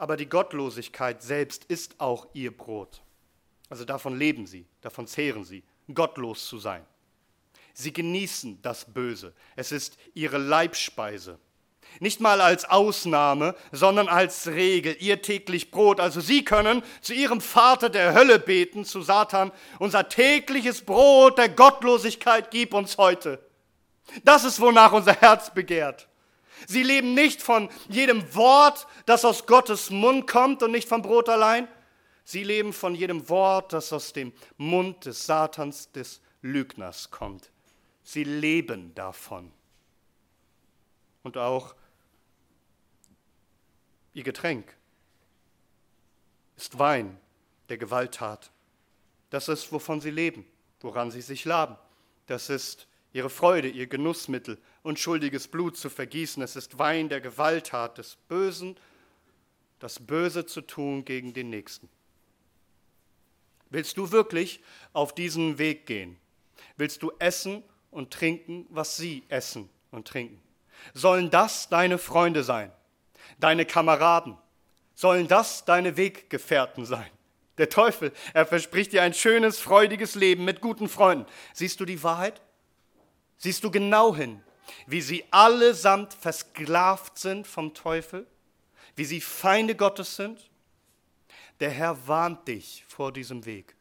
aber 0.00 0.16
die 0.16 0.30
Gottlosigkeit 0.30 1.22
selbst 1.22 1.66
ist 1.66 2.00
auch 2.00 2.26
ihr 2.32 2.56
Brot. 2.56 3.02
Also 3.68 3.84
davon 3.84 4.18
leben 4.18 4.46
sie, 4.46 4.64
davon 4.80 5.06
zehren 5.06 5.44
sie, 5.44 5.62
gottlos 5.92 6.46
zu 6.46 6.58
sein. 6.58 6.86
Sie 7.74 7.92
genießen 7.92 8.62
das 8.62 8.86
Böse. 8.86 9.34
Es 9.56 9.72
ist 9.72 9.98
ihre 10.14 10.38
Leibspeise. 10.38 11.38
Nicht 11.98 12.18
mal 12.18 12.40
als 12.40 12.64
Ausnahme, 12.64 13.54
sondern 13.72 14.08
als 14.08 14.46
Regel, 14.46 14.96
ihr 15.00 15.20
täglich 15.20 15.70
Brot. 15.70 16.00
Also 16.00 16.22
sie 16.22 16.46
können 16.46 16.82
zu 17.02 17.12
ihrem 17.12 17.42
Vater 17.42 17.90
der 17.90 18.14
Hölle 18.14 18.38
beten, 18.38 18.86
zu 18.86 19.02
Satan, 19.02 19.52
unser 19.78 20.08
tägliches 20.08 20.80
Brot 20.80 21.36
der 21.36 21.50
Gottlosigkeit 21.50 22.50
gib 22.50 22.72
uns 22.72 22.96
heute. 22.96 23.44
Das 24.24 24.44
ist, 24.44 24.60
wonach 24.60 24.92
unser 24.92 25.12
Herz 25.12 25.52
begehrt. 25.52 26.09
Sie 26.66 26.82
leben 26.82 27.14
nicht 27.14 27.42
von 27.42 27.68
jedem 27.88 28.34
Wort, 28.34 28.86
das 29.06 29.24
aus 29.24 29.46
Gottes 29.46 29.90
Mund 29.90 30.26
kommt 30.26 30.62
und 30.62 30.72
nicht 30.72 30.88
vom 30.88 31.02
Brot 31.02 31.28
allein. 31.28 31.68
Sie 32.24 32.44
leben 32.44 32.72
von 32.72 32.94
jedem 32.94 33.28
Wort, 33.28 33.72
das 33.72 33.92
aus 33.92 34.12
dem 34.12 34.32
Mund 34.56 35.04
des 35.04 35.26
Satans, 35.26 35.90
des 35.92 36.20
Lügners 36.42 37.10
kommt. 37.10 37.50
Sie 38.02 38.24
leben 38.24 38.94
davon. 38.94 39.52
Und 41.22 41.36
auch 41.36 41.74
ihr 44.14 44.22
Getränk 44.22 44.76
ist 46.56 46.78
Wein 46.78 47.18
der 47.68 47.78
Gewalttat. 47.78 48.50
Das 49.30 49.48
ist, 49.48 49.72
wovon 49.72 50.00
sie 50.00 50.10
leben, 50.10 50.44
woran 50.80 51.10
sie 51.10 51.22
sich 51.22 51.44
laben. 51.44 51.76
Das 52.26 52.50
ist 52.50 52.86
ihre 53.12 53.30
Freude, 53.30 53.68
ihr 53.68 53.86
Genussmittel, 53.86 54.58
unschuldiges 54.82 55.48
Blut 55.48 55.76
zu 55.76 55.90
vergießen. 55.90 56.42
Es 56.42 56.56
ist 56.56 56.78
Wein 56.78 57.08
der 57.08 57.20
Gewalttat, 57.20 57.98
des 57.98 58.16
Bösen, 58.28 58.76
das 59.78 59.98
Böse 59.98 60.46
zu 60.46 60.60
tun 60.60 61.04
gegen 61.04 61.32
den 61.32 61.50
Nächsten. 61.50 61.88
Willst 63.70 63.96
du 63.96 64.10
wirklich 64.10 64.60
auf 64.92 65.14
diesen 65.14 65.58
Weg 65.58 65.86
gehen? 65.86 66.18
Willst 66.76 67.02
du 67.02 67.12
essen 67.18 67.62
und 67.90 68.10
trinken, 68.12 68.66
was 68.68 68.96
sie 68.96 69.22
essen 69.28 69.68
und 69.90 70.08
trinken? 70.08 70.40
Sollen 70.94 71.30
das 71.30 71.68
deine 71.68 71.98
Freunde 71.98 72.42
sein, 72.42 72.72
deine 73.38 73.64
Kameraden? 73.64 74.36
Sollen 74.94 75.28
das 75.28 75.64
deine 75.64 75.96
Weggefährten 75.96 76.84
sein? 76.84 77.10
Der 77.58 77.68
Teufel, 77.68 78.12
er 78.32 78.46
verspricht 78.46 78.92
dir 78.92 79.02
ein 79.02 79.14
schönes, 79.14 79.60
freudiges 79.60 80.14
Leben 80.14 80.44
mit 80.44 80.60
guten 80.60 80.88
Freunden. 80.88 81.26
Siehst 81.52 81.78
du 81.78 81.84
die 81.84 82.02
Wahrheit? 82.02 82.40
Siehst 83.36 83.64
du 83.64 83.70
genau 83.70 84.16
hin, 84.16 84.42
wie 84.86 85.00
sie 85.00 85.24
allesamt 85.30 86.14
versklavt 86.14 87.18
sind 87.18 87.46
vom 87.46 87.74
Teufel? 87.74 88.26
Wie 88.96 89.04
sie 89.04 89.20
Feinde 89.20 89.74
Gottes 89.74 90.16
sind? 90.16 90.50
Der 91.60 91.70
Herr 91.70 92.06
warnt 92.06 92.48
dich 92.48 92.84
vor 92.88 93.12
diesem 93.12 93.44
Weg. 93.44 93.74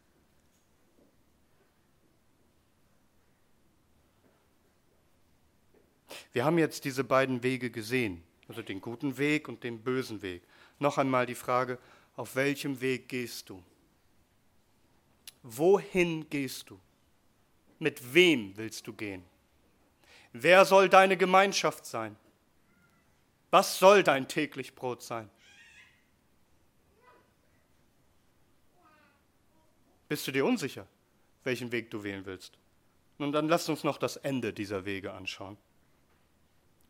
Wir 6.32 6.45
haben 6.45 6.58
jetzt 6.58 6.86
diese 6.86 7.04
beiden 7.04 7.41
Wege 7.41 7.71
gesehen, 7.71 8.23
also 8.47 8.62
den 8.62 8.82
guten 8.82 9.17
Weg 9.17 9.47
und 9.47 9.63
den 9.63 9.80
bösen 9.80 10.21
Weg. 10.21 10.43
Noch 10.78 10.97
einmal 10.97 11.25
die 11.25 11.36
Frage, 11.36 11.80
auf 12.15 12.36
welchem 12.36 12.80
Weg 12.82 13.10
gehst 13.10 13.49
du? 13.49 13.63
Wohin 15.41 16.30
gehst 16.30 16.69
du? 16.69 16.80
Mit 17.80 18.13
wem 18.13 18.56
willst 18.58 18.86
du 18.88 18.93
gehen? 18.93 19.23
Wer 20.34 20.65
soll 20.65 20.89
deine 20.89 21.18
Gemeinschaft 21.18 21.86
sein? 21.86 22.15
Was 23.52 23.80
soll 23.80 24.04
dein 24.04 24.28
täglich 24.28 24.76
Brot 24.76 25.02
sein? 25.02 25.30
Bist 30.08 30.28
du 30.28 30.32
dir 30.32 30.46
unsicher, 30.46 30.88
welchen 31.44 31.72
Weg 31.72 31.89
du 31.92 32.04
wählen 32.04 32.26
willst? 32.26 32.58
Nun, 33.18 33.32
dann 33.32 33.48
lass 33.48 33.70
uns 33.70 33.84
noch 33.84 33.98
das 33.98 34.18
Ende 34.18 34.54
dieser 34.54 34.86
Wege 34.86 35.13
anschauen. 35.13 35.58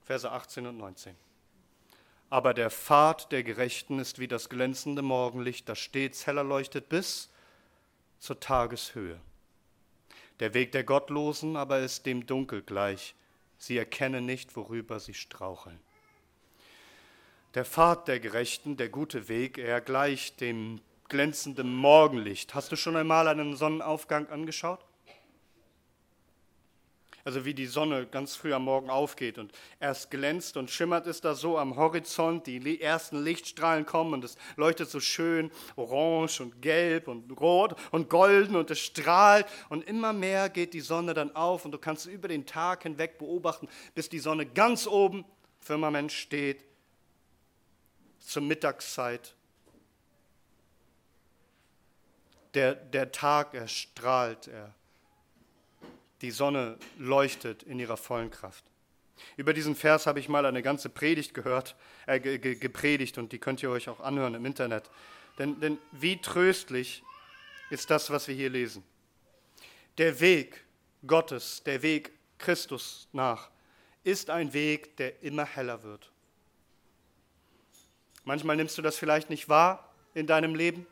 Verse 0.03 0.29
18 0.29 0.67
und 0.67 0.77
19. 0.77 1.15
Aber 2.29 2.53
der 2.53 2.69
Pfad 2.69 3.31
der 3.31 3.43
Gerechten 3.43 3.99
ist 3.99 4.19
wie 4.19 4.27
das 4.27 4.49
glänzende 4.49 5.01
Morgenlicht, 5.01 5.67
das 5.67 5.79
stets 5.79 6.27
heller 6.27 6.43
leuchtet 6.43 6.89
bis 6.89 7.29
zur 8.19 8.39
Tageshöhe. 8.39 9.19
Der 10.39 10.53
Weg 10.53 10.71
der 10.71 10.83
Gottlosen 10.83 11.55
aber 11.55 11.79
ist 11.79 12.05
dem 12.05 12.25
Dunkel 12.25 12.61
gleich. 12.61 13.15
Sie 13.59 13.77
erkennen 13.77 14.25
nicht, 14.25 14.55
worüber 14.55 14.99
sie 14.99 15.13
straucheln. 15.13 15.79
Der 17.53 17.65
Pfad 17.65 18.07
der 18.07 18.19
Gerechten, 18.19 18.77
der 18.77 18.89
gute 18.89 19.27
Weg, 19.27 19.57
er 19.57 19.81
gleicht 19.81 20.39
dem 20.39 20.81
glänzenden 21.09 21.75
Morgenlicht. 21.75 22.55
Hast 22.55 22.71
du 22.71 22.75
schon 22.75 22.95
einmal 22.95 23.27
einen 23.27 23.55
Sonnenaufgang 23.55 24.27
angeschaut? 24.29 24.79
Also 27.23 27.45
wie 27.45 27.53
die 27.53 27.65
Sonne 27.65 28.05
ganz 28.05 28.35
früh 28.35 28.53
am 28.53 28.65
Morgen 28.65 28.89
aufgeht 28.89 29.37
und 29.37 29.51
erst 29.79 30.11
glänzt 30.11 30.57
und 30.57 30.71
schimmert 30.71 31.07
es 31.07 31.21
da 31.21 31.35
so 31.35 31.57
am 31.57 31.75
Horizont, 31.75 32.47
die 32.47 32.81
ersten 32.81 33.23
Lichtstrahlen 33.23 33.85
kommen 33.85 34.13
und 34.13 34.23
es 34.23 34.37
leuchtet 34.55 34.89
so 34.89 34.99
schön 34.99 35.51
orange 35.75 36.41
und 36.41 36.61
gelb 36.61 37.07
und 37.07 37.31
rot 37.39 37.75
und 37.91 38.09
golden 38.09 38.55
und 38.55 38.71
es 38.71 38.79
strahlt 38.79 39.45
und 39.69 39.83
immer 39.87 40.13
mehr 40.13 40.49
geht 40.49 40.73
die 40.73 40.81
Sonne 40.81 41.13
dann 41.13 41.35
auf 41.35 41.65
und 41.65 41.71
du 41.71 41.77
kannst 41.77 42.05
über 42.05 42.27
den 42.27 42.45
Tag 42.45 42.83
hinweg 42.83 43.17
beobachten, 43.17 43.67
bis 43.95 44.09
die 44.09 44.19
Sonne 44.19 44.45
ganz 44.45 44.87
oben 44.87 45.25
Firmament 45.59 46.11
steht 46.11 46.63
zur 48.19 48.43
Mittagszeit. 48.43 49.35
Der, 52.53 52.73
der 52.73 53.11
Tag, 53.11 53.53
er 53.53 53.67
strahlt, 53.67 54.47
er 54.47 54.73
die 56.21 56.31
Sonne 56.31 56.77
leuchtet 56.97 57.63
in 57.63 57.79
ihrer 57.79 57.97
vollen 57.97 58.29
Kraft. 58.29 58.63
Über 59.37 59.53
diesen 59.53 59.75
Vers 59.75 60.05
habe 60.05 60.19
ich 60.19 60.29
mal 60.29 60.45
eine 60.45 60.61
ganze 60.61 60.89
Predigt 60.89 61.33
gehört, 61.33 61.75
äh, 62.05 62.19
gepredigt 62.19 63.17
und 63.17 63.31
die 63.31 63.39
könnt 63.39 63.61
ihr 63.63 63.69
euch 63.69 63.89
auch 63.89 63.99
anhören 63.99 64.35
im 64.35 64.45
Internet. 64.45 64.89
Denn, 65.37 65.59
denn 65.59 65.77
wie 65.91 66.17
tröstlich 66.21 67.03
ist 67.69 67.89
das, 67.89 68.09
was 68.09 68.27
wir 68.27 68.35
hier 68.35 68.49
lesen. 68.49 68.83
Der 69.97 70.19
Weg 70.19 70.63
Gottes, 71.05 71.63
der 71.63 71.81
Weg 71.81 72.11
Christus 72.37 73.07
nach, 73.11 73.49
ist 74.03 74.29
ein 74.29 74.53
Weg, 74.53 74.97
der 74.97 75.21
immer 75.21 75.45
heller 75.45 75.83
wird. 75.83 76.11
Manchmal 78.23 78.55
nimmst 78.55 78.77
du 78.77 78.81
das 78.81 78.97
vielleicht 78.97 79.29
nicht 79.29 79.49
wahr, 79.49 79.93
in 80.13 80.27
deinem 80.27 80.55
Leben, 80.55 80.87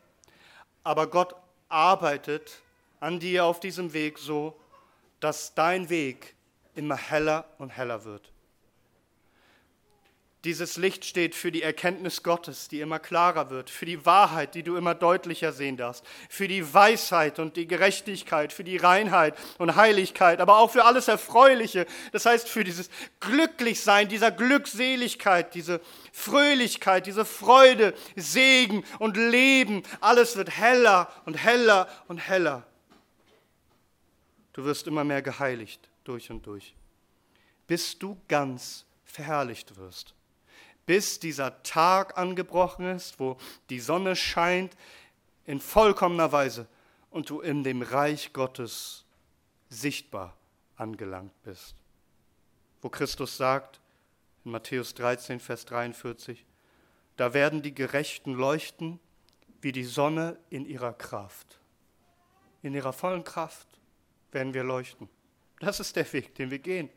aber 0.84 1.08
Gott 1.08 1.34
arbeitet 1.68 2.62
an 3.00 3.20
dir 3.20 3.44
auf 3.44 3.60
diesem 3.60 3.92
Weg 3.92 4.18
so, 4.18 4.58
dass 5.20 5.54
dein 5.54 5.88
Weg 5.88 6.34
immer 6.74 6.96
heller 6.96 7.44
und 7.58 7.70
heller 7.70 8.04
wird. 8.04 8.32
Dieses 10.44 10.76
Licht 10.76 11.04
steht 11.04 11.34
für 11.34 11.50
die 11.50 11.64
Erkenntnis 11.64 12.22
Gottes, 12.22 12.68
die 12.68 12.80
immer 12.80 13.00
klarer 13.00 13.50
wird, 13.50 13.70
für 13.70 13.86
die 13.86 14.06
Wahrheit, 14.06 14.54
die 14.54 14.62
du 14.62 14.76
immer 14.76 14.94
deutlicher 14.94 15.52
sehen 15.52 15.76
darfst, 15.76 16.04
für 16.28 16.46
die 16.46 16.72
Weisheit 16.72 17.40
und 17.40 17.56
die 17.56 17.66
Gerechtigkeit, 17.66 18.52
für 18.52 18.62
die 18.62 18.76
Reinheit 18.76 19.34
und 19.58 19.74
Heiligkeit, 19.74 20.40
aber 20.40 20.58
auch 20.58 20.70
für 20.70 20.84
alles 20.84 21.08
Erfreuliche. 21.08 21.86
Das 22.12 22.24
heißt, 22.24 22.48
für 22.48 22.62
dieses 22.62 22.88
Glücklichsein, 23.18 24.08
dieser 24.08 24.30
Glückseligkeit, 24.30 25.56
diese 25.56 25.80
Fröhlichkeit, 26.12 27.06
diese 27.06 27.24
Freude, 27.24 27.92
Segen 28.14 28.84
und 29.00 29.16
Leben. 29.16 29.82
Alles 30.00 30.36
wird 30.36 30.56
heller 30.56 31.12
und 31.26 31.34
heller 31.34 31.88
und 32.06 32.18
heller. 32.18 32.67
Du 34.58 34.64
wirst 34.64 34.88
immer 34.88 35.04
mehr 35.04 35.22
geheiligt 35.22 35.88
durch 36.02 36.30
und 36.30 36.44
durch, 36.44 36.74
bis 37.68 37.96
du 37.98 38.20
ganz 38.26 38.84
verherrlicht 39.04 39.76
wirst 39.76 40.14
bis 40.88 41.20
dieser 41.20 41.62
Tag 41.64 42.16
angebrochen 42.16 42.86
ist, 42.86 43.20
wo 43.20 43.36
die 43.68 43.78
Sonne 43.78 44.16
scheint 44.16 44.74
in 45.44 45.60
vollkommener 45.60 46.32
Weise 46.32 46.66
und 47.10 47.28
du 47.28 47.42
in 47.42 47.62
dem 47.62 47.82
Reich 47.82 48.32
Gottes 48.32 49.04
sichtbar 49.68 50.34
angelangt 50.76 51.34
bist. 51.42 51.74
Wo 52.80 52.88
Christus 52.88 53.36
sagt, 53.36 53.80
in 54.46 54.52
Matthäus 54.52 54.94
13, 54.94 55.40
Vers 55.40 55.66
43, 55.66 56.46
da 57.18 57.34
werden 57.34 57.60
die 57.60 57.74
Gerechten 57.74 58.32
leuchten 58.32 58.98
wie 59.60 59.72
die 59.72 59.84
Sonne 59.84 60.38
in 60.48 60.64
ihrer 60.64 60.94
Kraft. 60.94 61.60
In 62.62 62.72
ihrer 62.72 62.94
vollen 62.94 63.24
Kraft 63.24 63.67
werden 64.32 64.54
wir 64.54 64.64
leuchten. 64.64 65.08
Das 65.60 65.80
ist 65.80 65.96
der 65.96 66.10
Weg, 66.12 66.34
den 66.36 66.50
wir 66.50 66.58
gehen. 66.58 66.90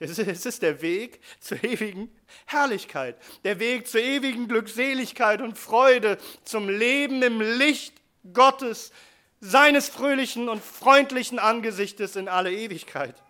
Es 0.00 0.18
ist 0.18 0.62
der 0.62 0.82
Weg 0.82 1.20
zur 1.38 1.62
ewigen 1.62 2.10
Herrlichkeit, 2.46 3.16
der 3.44 3.60
Weg 3.60 3.86
zur 3.86 4.00
ewigen 4.00 4.48
Glückseligkeit 4.48 5.40
und 5.40 5.56
Freude, 5.56 6.18
zum 6.42 6.68
Leben 6.68 7.22
im 7.22 7.40
Licht 7.40 7.94
Gottes, 8.32 8.92
seines 9.40 9.88
fröhlichen 9.88 10.48
und 10.48 10.62
freundlichen 10.62 11.38
Angesichtes 11.38 12.16
in 12.16 12.28
alle 12.28 12.52
Ewigkeit. 12.52 13.22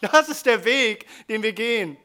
Das 0.00 0.28
ist 0.28 0.46
der 0.46 0.64
Weg, 0.64 1.06
den 1.28 1.42
wir 1.42 1.52
gehen. 1.52 1.98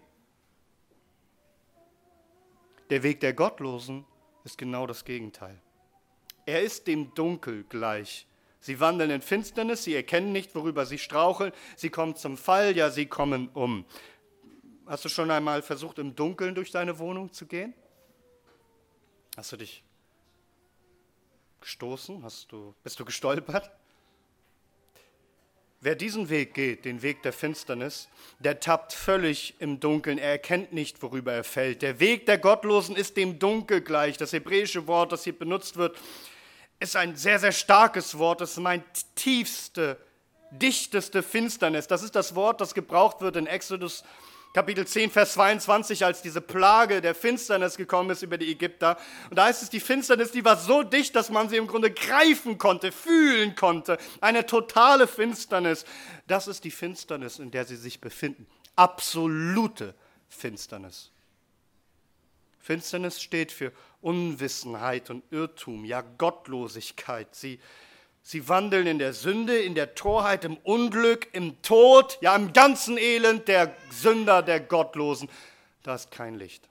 Der 2.90 3.02
Weg 3.02 3.22
der 3.22 3.34
Gottlosen 3.34 4.06
ist 4.44 4.58
genau 4.58 4.86
das 4.88 5.06
Gegenteil. 5.06 5.62
Er 6.46 6.62
ist 6.62 6.86
dem 6.88 7.14
Dunkel 7.16 7.64
gleich, 7.64 8.28
Sie 8.66 8.80
wandeln 8.80 9.12
in 9.12 9.22
Finsternis, 9.22 9.84
sie 9.84 9.94
erkennen 9.94 10.32
nicht, 10.32 10.56
worüber 10.56 10.88
sie 10.88 10.98
straucheln, 10.98 11.52
sie 11.76 11.92
kommen 11.92 12.16
zum 12.16 12.36
Fall, 12.36 12.76
ja, 12.76 12.90
sie 12.90 13.06
kommen 13.06 13.48
um. 13.50 13.86
Hast 14.88 15.06
du 15.06 15.10
schon 15.10 15.30
einmal 15.30 15.62
versucht, 15.62 16.00
im 16.00 16.16
Dunkeln 16.16 16.56
durch 16.56 16.72
deine 16.72 16.98
Wohnung 16.98 17.32
zu 17.32 17.46
gehen? 17.46 17.76
Hast 19.38 19.52
du 19.52 19.58
dich 19.58 19.84
gestoßen? 21.62 22.24
Hast 22.24 22.52
du, 22.52 22.74
bist 22.82 23.00
du 23.00 23.06
gestolpert? 23.06 23.70
Wer 25.80 25.94
diesen 25.94 26.30
Weg 26.30 26.56
geht, 26.56 26.86
den 26.86 27.04
Weg 27.04 27.22
der 27.22 27.34
Finsternis, 27.34 28.10
der 28.40 28.60
tappt 28.60 28.94
völlig 28.94 29.54
im 29.60 29.80
Dunkeln, 29.80 30.18
er 30.18 30.32
erkennt 30.32 30.74
nicht, 30.74 31.04
worüber 31.04 31.34
er 31.34 31.44
fällt. 31.44 31.84
Der 31.84 32.00
Weg 32.00 32.26
der 32.26 32.40
Gottlosen 32.40 32.96
ist 32.96 33.16
dem 33.16 33.38
Dunkel 33.38 33.82
gleich. 33.82 34.18
Das 34.18 34.34
hebräische 34.34 34.88
Wort, 34.88 35.12
das 35.12 35.24
hier 35.24 35.38
benutzt 35.38 35.78
wird, 35.78 35.96
ist 36.80 36.96
ein 36.96 37.16
sehr, 37.16 37.40
sehr 37.40 37.52
starkes 37.52 38.18
Wort. 38.18 38.42
Es 38.42 38.58
meint 38.58 38.84
tiefste, 39.16 39.98
dichteste 40.52 41.24
Finsternis. 41.24 41.88
Das 41.88 42.04
ist 42.04 42.16
das 42.16 42.36
Wort, 42.36 42.62
das 42.62 42.74
gebraucht 42.74 43.22
wird 43.22 43.36
in 43.36 43.48
Exodus 43.48 44.04
Kapitel 44.56 44.88
10, 44.88 45.12
Vers 45.12 45.34
22, 45.34 46.06
als 46.06 46.22
diese 46.22 46.40
Plage 46.40 47.02
der 47.02 47.14
Finsternis 47.14 47.76
gekommen 47.76 48.12
ist 48.12 48.22
über 48.22 48.38
die 48.38 48.50
Ägypter. 48.50 48.98
Und 49.30 49.38
da 49.38 49.50
ist 49.50 49.62
es 49.62 49.70
die 49.70 49.82
Finsternis, 49.82 50.32
die 50.32 50.46
war 50.46 50.56
so 50.56 50.82
dicht, 50.82 51.14
dass 51.14 51.30
man 51.30 51.50
sie 51.50 51.58
im 51.58 51.68
Grunde 51.68 51.92
greifen 51.92 52.58
konnte, 52.58 52.94
fühlen 52.94 53.56
konnte. 53.56 53.98
Eine 54.22 54.46
totale 54.46 55.08
Finsternis. 55.08 55.84
Das 56.28 56.48
ist 56.48 56.64
die 56.64 56.72
Finsternis, 56.72 57.38
in 57.40 57.52
der 57.52 57.66
sie 57.66 57.76
sich 57.76 58.00
befinden. 58.00 58.48
Absolute 58.78 59.94
Finsternis. 60.30 61.12
Finsternis 62.66 63.22
steht 63.22 63.52
für 63.52 63.72
Unwissenheit 64.02 65.12
und 65.12 65.24
Irrtum, 65.32 65.86
ja 65.86 66.02
Gottlosigkeit. 66.02 67.36
Sie, 67.36 67.60
sie 68.24 68.50
wandeln 68.50 68.88
in 68.88 68.98
der 68.98 69.14
Sünde, 69.14 69.56
in 69.56 69.76
der 69.76 69.94
Torheit, 69.94 70.44
im 70.46 70.58
Unglück, 70.58 71.28
im 71.34 71.62
Tod, 71.62 72.18
ja 72.22 72.36
im 72.36 72.54
ganzen 72.54 72.98
Elend 72.98 73.48
der 73.48 73.76
Sünder, 73.92 74.42
der 74.42 74.60
Gottlosen. 74.62 75.30
Da 75.84 75.94
ist 75.94 76.10
kein 76.10 76.34
Licht. 76.34 76.68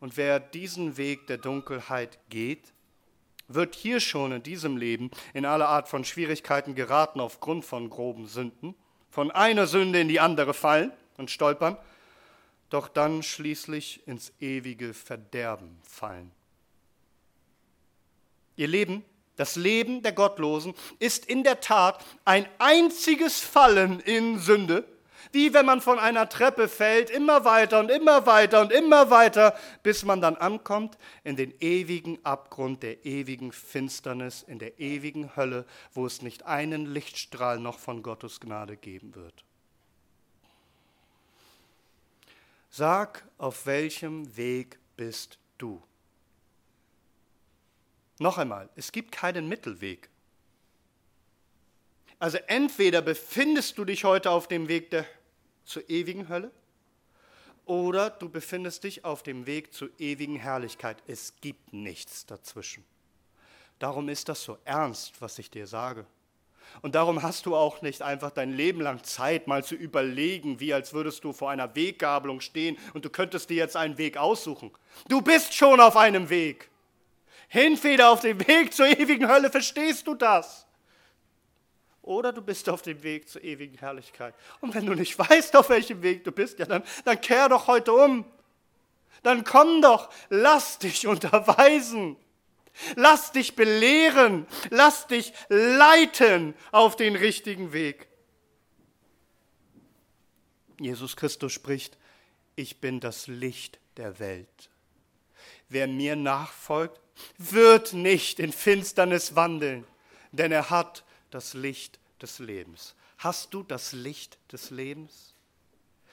Und 0.00 0.18
wer 0.18 0.38
diesen 0.38 0.98
Weg 0.98 1.26
der 1.28 1.38
Dunkelheit 1.38 2.18
geht, 2.28 2.74
wird 3.48 3.74
hier 3.74 4.00
schon 4.00 4.32
in 4.32 4.42
diesem 4.42 4.76
Leben 4.76 5.10
in 5.32 5.46
alle 5.46 5.66
Art 5.66 5.88
von 5.88 6.04
Schwierigkeiten 6.04 6.74
geraten 6.74 7.20
aufgrund 7.20 7.64
von 7.64 7.88
groben 7.88 8.26
Sünden, 8.26 8.74
von 9.08 9.30
einer 9.30 9.66
Sünde 9.66 9.98
in 9.98 10.08
die 10.08 10.20
andere 10.20 10.52
fallen 10.52 10.92
und 11.16 11.30
stolpern 11.30 11.78
doch 12.70 12.88
dann 12.88 13.22
schließlich 13.22 14.06
ins 14.06 14.32
ewige 14.40 14.94
Verderben 14.94 15.78
fallen. 15.82 16.30
Ihr 18.56 18.68
Leben, 18.68 19.04
das 19.36 19.56
Leben 19.56 20.02
der 20.02 20.12
Gottlosen, 20.12 20.74
ist 20.98 21.26
in 21.26 21.44
der 21.44 21.60
Tat 21.60 22.04
ein 22.24 22.46
einziges 22.58 23.40
Fallen 23.40 24.00
in 24.00 24.38
Sünde, 24.38 24.84
wie 25.32 25.54
wenn 25.54 25.66
man 25.66 25.80
von 25.80 25.98
einer 25.98 26.28
Treppe 26.28 26.68
fällt, 26.68 27.10
immer 27.10 27.44
weiter 27.44 27.80
und 27.80 27.90
immer 27.90 28.26
weiter 28.26 28.60
und 28.60 28.72
immer 28.72 29.10
weiter, 29.10 29.56
bis 29.82 30.04
man 30.04 30.20
dann 30.20 30.36
ankommt 30.36 30.98
in 31.24 31.36
den 31.36 31.54
ewigen 31.60 32.24
Abgrund 32.24 32.82
der 32.82 33.04
ewigen 33.04 33.52
Finsternis, 33.52 34.42
in 34.42 34.58
der 34.58 34.80
ewigen 34.80 35.36
Hölle, 35.36 35.66
wo 35.92 36.06
es 36.06 36.22
nicht 36.22 36.46
einen 36.46 36.86
Lichtstrahl 36.86 37.58
noch 37.58 37.78
von 37.78 38.02
Gottes 38.02 38.40
Gnade 38.40 38.76
geben 38.76 39.14
wird. 39.14 39.44
Sag, 42.70 43.28
auf 43.36 43.66
welchem 43.66 44.36
Weg 44.36 44.78
bist 44.96 45.38
du? 45.58 45.82
Noch 48.20 48.38
einmal, 48.38 48.70
es 48.76 48.92
gibt 48.92 49.10
keinen 49.10 49.48
Mittelweg. 49.48 50.08
Also 52.20 52.38
entweder 52.46 53.02
befindest 53.02 53.76
du 53.76 53.84
dich 53.84 54.04
heute 54.04 54.30
auf 54.30 54.46
dem 54.46 54.68
Weg 54.68 54.90
der, 54.90 55.04
zur 55.64 55.88
ewigen 55.90 56.28
Hölle 56.28 56.52
oder 57.64 58.10
du 58.10 58.28
befindest 58.28 58.84
dich 58.84 59.04
auf 59.04 59.22
dem 59.22 59.46
Weg 59.46 59.72
zur 59.72 59.90
ewigen 59.98 60.36
Herrlichkeit. 60.36 61.02
Es 61.08 61.34
gibt 61.40 61.72
nichts 61.72 62.26
dazwischen. 62.26 62.84
Darum 63.80 64.08
ist 64.08 64.28
das 64.28 64.44
so 64.44 64.58
ernst, 64.64 65.20
was 65.20 65.38
ich 65.38 65.50
dir 65.50 65.66
sage. 65.66 66.06
Und 66.82 66.94
darum 66.94 67.22
hast 67.22 67.46
du 67.46 67.56
auch 67.56 67.82
nicht 67.82 68.02
einfach 68.02 68.30
dein 68.30 68.52
Leben 68.52 68.80
lang 68.80 69.02
Zeit, 69.02 69.46
mal 69.46 69.64
zu 69.64 69.74
überlegen, 69.74 70.60
wie 70.60 70.72
als 70.72 70.92
würdest 70.92 71.24
du 71.24 71.32
vor 71.32 71.50
einer 71.50 71.74
Weggabelung 71.74 72.40
stehen 72.40 72.78
und 72.94 73.04
du 73.04 73.10
könntest 73.10 73.50
dir 73.50 73.56
jetzt 73.56 73.76
einen 73.76 73.98
Weg 73.98 74.16
aussuchen. 74.16 74.70
Du 75.08 75.20
bist 75.20 75.54
schon 75.54 75.80
auf 75.80 75.96
einem 75.96 76.30
Weg. 76.30 76.70
Entweder 77.50 78.10
auf 78.10 78.20
dem 78.20 78.46
Weg 78.46 78.72
zur 78.72 78.86
ewigen 78.86 79.28
Hölle, 79.28 79.50
verstehst 79.50 80.06
du 80.06 80.14
das? 80.14 80.66
Oder 82.02 82.32
du 82.32 82.40
bist 82.40 82.68
auf 82.68 82.82
dem 82.82 83.02
Weg 83.02 83.28
zur 83.28 83.42
ewigen 83.44 83.76
Herrlichkeit. 83.78 84.34
Und 84.60 84.74
wenn 84.74 84.86
du 84.86 84.94
nicht 84.94 85.18
weißt, 85.18 85.54
auf 85.56 85.68
welchem 85.68 86.02
Weg 86.02 86.24
du 86.24 86.32
bist, 86.32 86.58
ja, 86.58 86.66
dann, 86.66 86.82
dann 87.04 87.20
kehr 87.20 87.48
doch 87.48 87.66
heute 87.66 87.92
um. 87.92 88.24
Dann 89.22 89.44
komm 89.44 89.82
doch, 89.82 90.08
lass 90.28 90.78
dich 90.78 91.06
unterweisen. 91.06 92.16
Lass 92.96 93.32
dich 93.32 93.56
belehren, 93.56 94.46
lass 94.70 95.06
dich 95.06 95.32
leiten 95.48 96.54
auf 96.72 96.96
den 96.96 97.16
richtigen 97.16 97.72
Weg. 97.72 98.08
Jesus 100.78 101.16
Christus 101.16 101.52
spricht, 101.52 101.98
ich 102.56 102.80
bin 102.80 103.00
das 103.00 103.26
Licht 103.26 103.78
der 103.96 104.18
Welt. 104.18 104.70
Wer 105.68 105.86
mir 105.86 106.16
nachfolgt, 106.16 107.00
wird 107.38 107.92
nicht 107.92 108.40
in 108.40 108.52
Finsternis 108.52 109.36
wandeln, 109.36 109.86
denn 110.32 110.52
er 110.52 110.70
hat 110.70 111.04
das 111.30 111.54
Licht 111.54 112.00
des 112.20 112.38
Lebens. 112.38 112.94
Hast 113.18 113.52
du 113.52 113.62
das 113.62 113.92
Licht 113.92 114.38
des 114.50 114.70
Lebens? 114.70 115.34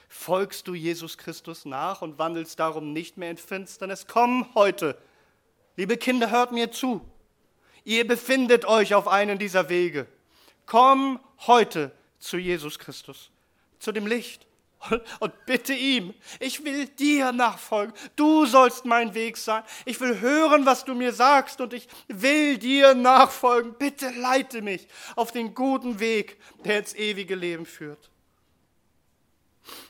Folgst 0.10 0.68
du 0.68 0.74
Jesus 0.74 1.18
Christus 1.18 1.66
nach 1.66 2.02
und 2.02 2.20
wandelst 2.20 2.60
darum 2.60 2.94
nicht 2.94 3.18
mehr 3.18 3.32
in 3.32 3.38
Finsternis? 3.38 4.08
Komm 4.08 4.54
heute 4.56 4.98
Liebe 5.78 5.96
Kinder, 5.96 6.30
hört 6.32 6.52
mir 6.52 6.72
zu. 6.72 7.02
Ihr 7.86 8.06
befindet 8.06 8.66
euch 8.66 8.94
auf 8.94 9.08
einem 9.08 9.40
dieser 9.40 9.70
Wege. 9.70 10.08
Komm 10.66 11.20
heute 11.46 11.92
zu 12.20 12.38
Jesus 12.38 12.78
Christus, 12.78 13.32
zu 13.80 13.94
dem 13.94 14.06
Licht, 14.08 14.48
und 15.20 15.34
bitte 15.46 15.74
ihm, 15.74 16.14
ich 16.40 16.64
will 16.64 16.88
dir 16.88 17.32
nachfolgen. 17.32 17.94
Du 18.16 18.46
sollst 18.46 18.86
mein 18.86 19.14
Weg 19.14 19.38
sein. 19.38 19.64
Ich 19.86 20.00
will 20.00 20.20
hören, 20.20 20.66
was 20.66 20.86
du 20.86 20.94
mir 20.94 21.14
sagst 21.14 21.62
und 21.62 21.74
ich 21.74 21.88
will 22.08 22.58
dir 22.58 22.94
nachfolgen. 22.94 23.74
Bitte 23.74 24.10
leite 24.10 24.62
mich 24.62 24.88
auf 25.16 25.32
den 25.32 25.54
guten 25.54 26.00
Weg, 26.00 26.38
der 26.64 26.80
ins 26.80 26.94
ewige 26.94 27.36
Leben 27.36 27.66
führt. 27.66 28.10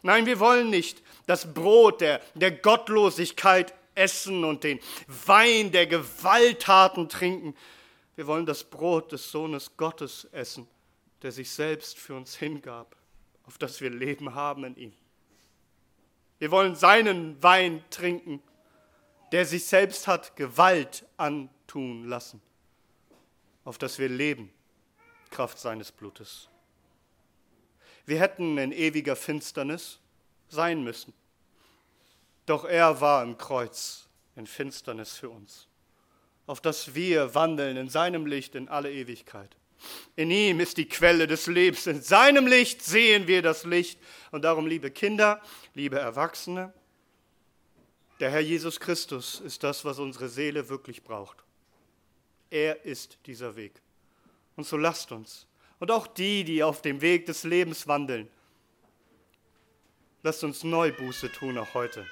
Nein, 0.02 0.26
wir 0.26 0.40
wollen 0.40 0.70
nicht 0.70 1.04
das 1.28 1.54
Brot 1.54 2.02
der, 2.02 2.22
der 2.34 2.52
Gottlosigkeit 2.52 3.74
essen 3.98 4.44
und 4.44 4.64
den 4.64 4.80
Wein 5.26 5.72
der 5.72 5.88
Gewalttaten 5.88 7.10
trinken. 7.10 7.56
Wir 8.16 8.28
wollen 8.28 8.46
das 8.46 8.64
Brot 8.64 9.12
des 9.12 9.32
Sohnes 9.32 9.76
Gottes 9.78 10.28
essen, 10.32 10.68
der 11.22 11.32
sich 11.32 11.50
selbst 11.50 11.98
für 11.98 12.16
uns 12.16 12.36
hingab 12.36 12.98
auf 13.48 13.58
das 13.58 13.82
wir 13.82 13.90
Leben 13.90 14.36
haben 14.36 14.66
in 14.66 14.76
ihm. 14.76 14.94
Wir 16.38 16.52
wollen 16.52 16.76
seinen 16.76 17.42
Wein 17.42 17.84
trinken, 17.90 18.44
der 19.32 19.46
sich 19.46 19.66
selbst 19.66 20.06
hat 20.06 20.36
Gewalt 20.36 21.06
antun 21.16 22.04
lassen, 22.04 22.42
auf 23.64 23.78
das 23.78 23.98
wir 23.98 24.10
leben, 24.10 24.52
Kraft 25.32 25.58
seines 25.58 25.92
Blutes. 25.92 26.50
Wir 28.06 28.20
hätten 28.20 28.58
in 28.58 28.72
ewiger 28.72 29.16
Finsternis 29.16 30.00
sein 30.50 30.84
müssen, 30.84 31.14
doch 32.48 32.66
er 32.66 33.00
war 33.02 33.22
im 33.22 33.38
Kreuz 33.38 34.08
in 34.36 34.48
Finsternis 34.48 35.14
für 35.14 35.30
uns, 35.30 35.68
auf 36.48 36.62
das 36.62 36.96
wir 36.96 37.36
wandeln 37.36 37.78
in 37.78 37.90
seinem 37.90 38.26
Licht 38.26 38.56
in 38.56 38.68
alle 38.70 38.92
Ewigkeit. 38.92 39.56
In 40.16 40.32
ihm 40.32 40.60
ist 40.60 40.78
die 40.78 40.90
Quelle 40.90 41.28
des 41.28 41.46
Lebens. 41.46 41.86
In 41.86 42.02
seinem 42.02 42.48
Licht 42.48 42.82
sehen 42.82 43.28
wir 43.28 43.44
das 43.44 43.64
Licht. 43.64 44.00
Und 44.32 44.42
darum, 44.44 44.66
liebe 44.66 44.90
Kinder, 44.90 45.40
liebe 45.76 46.00
Erwachsene, 46.00 46.74
der 48.20 48.32
Herr 48.32 48.40
Jesus 48.40 48.80
Christus 48.80 49.40
ist 49.40 49.64
das, 49.64 49.86
was 49.86 50.00
unsere 50.00 50.30
Seele 50.30 50.70
wirklich 50.70 51.04
braucht. 51.04 51.44
Er 52.50 52.86
ist 52.86 53.20
dieser 53.28 53.56
Weg. 53.56 53.82
Und 54.56 54.66
so 54.66 54.78
lasst 54.78 55.12
uns, 55.12 55.46
und 55.80 55.92
auch 55.92 56.08
die, 56.08 56.44
die 56.44 56.64
auf 56.64 56.82
dem 56.82 57.02
Weg 57.02 57.28
des 57.28 57.44
Lebens 57.44 57.88
wandeln, 57.88 58.28
lasst 60.24 60.44
uns 60.44 60.64
neu 60.64 60.92
Buße 60.92 61.32
tun, 61.32 61.60
auch 61.60 61.76
heute. 61.76 62.08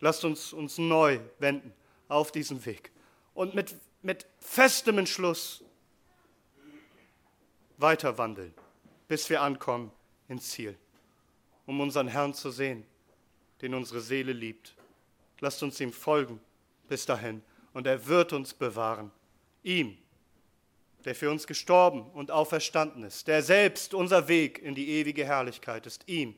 Lasst 0.00 0.24
uns 0.24 0.52
uns 0.52 0.78
neu 0.78 1.20
wenden 1.38 1.72
auf 2.08 2.32
diesen 2.32 2.64
Weg 2.64 2.90
und 3.34 3.54
mit, 3.54 3.74
mit 4.02 4.26
festem 4.40 4.98
Entschluss 4.98 5.62
weiter 7.76 8.18
wandeln, 8.18 8.54
bis 9.08 9.28
wir 9.30 9.42
ankommen 9.42 9.92
ins 10.28 10.50
Ziel, 10.50 10.76
um 11.66 11.80
unseren 11.80 12.08
Herrn 12.08 12.34
zu 12.34 12.50
sehen, 12.50 12.84
den 13.62 13.74
unsere 13.74 14.00
Seele 14.00 14.32
liebt. 14.32 14.74
Lasst 15.40 15.62
uns 15.62 15.80
ihm 15.80 15.92
folgen 15.92 16.40
bis 16.88 17.06
dahin 17.06 17.42
und 17.72 17.86
er 17.86 18.06
wird 18.06 18.32
uns 18.32 18.52
bewahren. 18.54 19.10
Ihm, 19.62 19.96
der 21.04 21.14
für 21.14 21.30
uns 21.30 21.46
gestorben 21.46 22.10
und 22.10 22.30
auferstanden 22.30 23.04
ist, 23.04 23.26
der 23.26 23.42
selbst 23.42 23.94
unser 23.94 24.28
Weg 24.28 24.58
in 24.58 24.74
die 24.74 24.88
ewige 24.88 25.24
Herrlichkeit 25.24 25.86
ist. 25.86 26.08
Ihm 26.08 26.34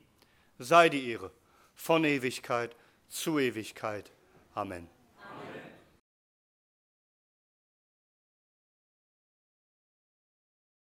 sei 0.59 0.89
die 0.89 1.09
Ehre 1.11 1.31
von 1.75 2.05
Ewigkeit 2.05 2.77
zu 3.13 3.39
Ewigkeit. 3.39 4.11
Amen. 4.55 4.89